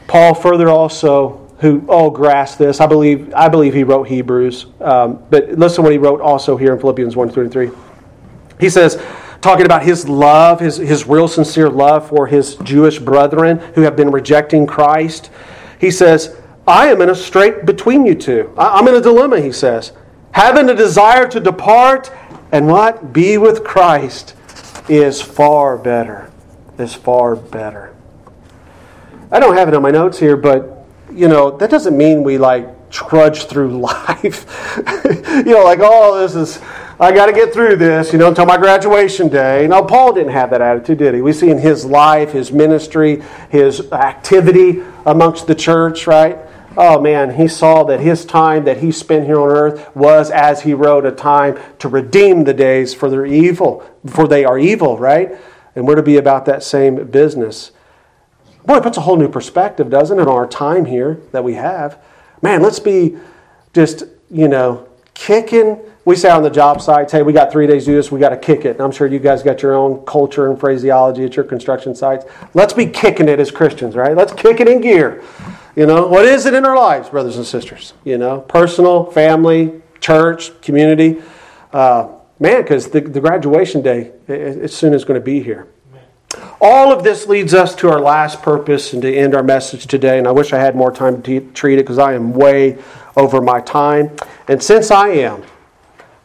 [0.07, 5.23] Paul further also, who all grasped this, I believe, I believe he wrote Hebrews, um,
[5.29, 7.73] but listen what he wrote also here in Philippians 1.23.
[8.59, 9.01] He says,
[9.39, 13.95] talking about his love, his, his real sincere love for his Jewish brethren who have
[13.95, 15.31] been rejecting Christ,
[15.79, 16.35] he says,
[16.67, 18.53] I am in a strait between you two.
[18.57, 19.93] I'm in a dilemma, he says.
[20.31, 22.11] Having a desire to depart
[22.51, 23.13] and what?
[23.13, 24.35] Be with Christ
[24.87, 26.31] is far better.
[26.77, 27.93] Is far better.
[29.31, 32.37] I don't have it on my notes here, but you know, that doesn't mean we
[32.37, 34.45] like trudge through life.
[35.45, 36.61] you know, like, oh, this is
[36.97, 39.67] I got to get through this, you know, until my graduation day.
[39.67, 41.21] No, Paul didn't have that attitude, did he?
[41.21, 46.37] We see in his life, his ministry, his activity amongst the church, right?
[46.77, 50.63] Oh man, he saw that his time that he spent here on earth was, as
[50.63, 54.97] he wrote, a time to redeem the days for their evil, for they are evil,
[54.97, 55.37] right?
[55.75, 57.71] And we're to be about that same business.
[58.65, 61.53] Boy, it puts a whole new perspective, doesn't it, on our time here that we
[61.53, 62.01] have.
[62.41, 63.17] Man, let's be
[63.73, 67.85] just, you know, kicking we say on the job sites, hey, we got three days
[67.85, 68.75] to do this, we got to kick it.
[68.75, 72.25] And I'm sure you guys got your own culture and phraseology at your construction sites.
[72.53, 74.15] Let's be kicking it as Christians, right?
[74.15, 75.23] Let's kick it in gear.
[75.75, 77.93] You know, what is it in our lives, brothers and sisters?
[78.05, 81.21] You know, personal, family, church, community.
[81.73, 82.09] Uh,
[82.39, 85.67] man, because the, the graduation day as soon as going to be here.
[86.61, 90.17] All of this leads us to our last purpose and to end our message today.
[90.17, 92.77] And I wish I had more time to treat it because I am way
[93.17, 94.15] over my time.
[94.47, 95.43] And since I am,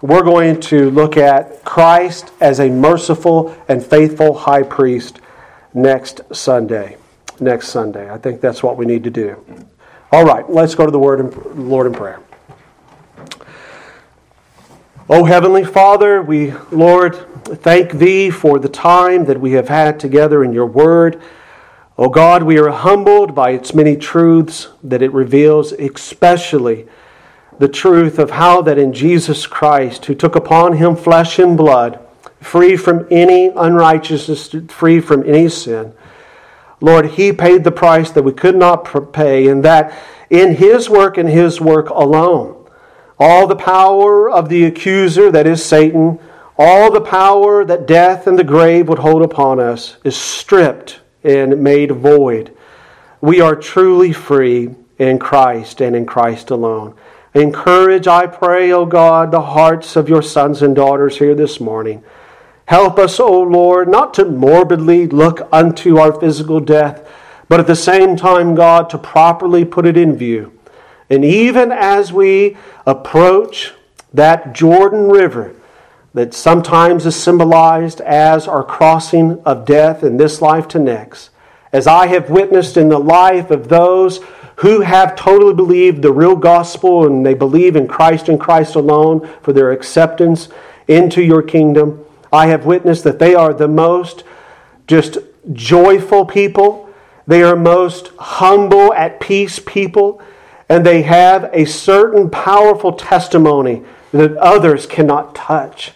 [0.01, 5.21] we're going to look at Christ as a merciful and faithful high priest
[5.75, 6.97] next Sunday.
[7.41, 8.11] Next Sunday.
[8.11, 9.43] I think that's what we need to do.
[10.13, 12.21] All right, let's go to the word and Lord in prayer.
[15.09, 20.45] Oh heavenly Father, we Lord thank thee for the time that we have had together
[20.45, 21.21] in your word.
[21.99, 26.87] Oh God, we are humbled by its many truths that it reveals, especially
[27.59, 32.01] the truth of how that in Jesus Christ, who took upon him flesh and blood,
[32.41, 35.93] free from any unrighteousness, free from any sin,
[36.81, 39.93] Lord, he paid the price that we could not pay, and that
[40.31, 42.57] in his work and his work alone,
[43.19, 46.19] all the power of the accuser, that is Satan,
[46.57, 51.63] all the power that death and the grave would hold upon us, is stripped and
[51.63, 52.57] made void.
[53.21, 56.95] We are truly free in Christ and in Christ alone.
[57.35, 62.03] Encourage, I pray, O God, the hearts of your sons and daughters here this morning.
[62.71, 67.05] Help us, O Lord, not to morbidly look unto our physical death,
[67.49, 70.57] but at the same time, God, to properly put it in view.
[71.11, 72.57] And even as we
[72.87, 73.73] approach
[74.15, 75.57] that Jordan River
[76.15, 81.31] that sometimes is symbolized as our crossing of death in this life to next,
[81.73, 84.21] as I have witnessed in the life of those
[84.59, 89.29] who have totally believed the real gospel and they believe in Christ and Christ alone
[89.43, 90.49] for their acceptance
[90.87, 92.05] into your kingdom.
[92.33, 94.25] I have witnessed that they are the most
[94.87, 95.19] just
[95.53, 96.89] joyful people.
[97.27, 100.23] They are most humble, at peace people.
[100.69, 105.93] And they have a certain powerful testimony that others cannot touch.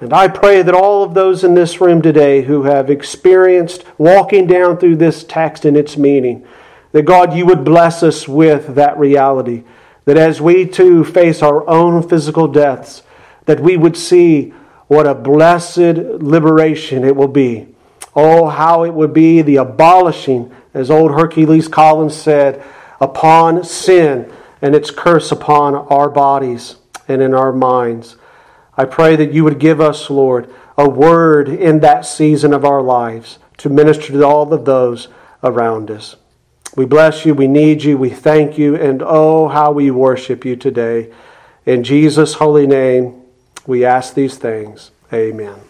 [0.00, 4.46] And I pray that all of those in this room today who have experienced walking
[4.46, 6.46] down through this text and its meaning,
[6.92, 9.64] that God, you would bless us with that reality.
[10.06, 13.02] That as we too face our own physical deaths,
[13.44, 14.54] that we would see
[14.90, 17.68] what a blessed liberation it will be.
[18.16, 22.60] Oh, how it would be the abolishing, as old Hercules Collins said,
[23.00, 26.74] upon sin and its curse upon our bodies
[27.06, 28.16] and in our minds.
[28.76, 32.82] I pray that you would give us, Lord, a word in that season of our
[32.82, 35.06] lives to minister to all of those
[35.44, 36.16] around us.
[36.74, 37.32] We bless you.
[37.32, 37.96] We need you.
[37.96, 38.74] We thank you.
[38.74, 41.12] And oh, how we worship you today.
[41.64, 43.19] In Jesus' holy name,
[43.66, 44.90] we ask these things.
[45.12, 45.69] Amen.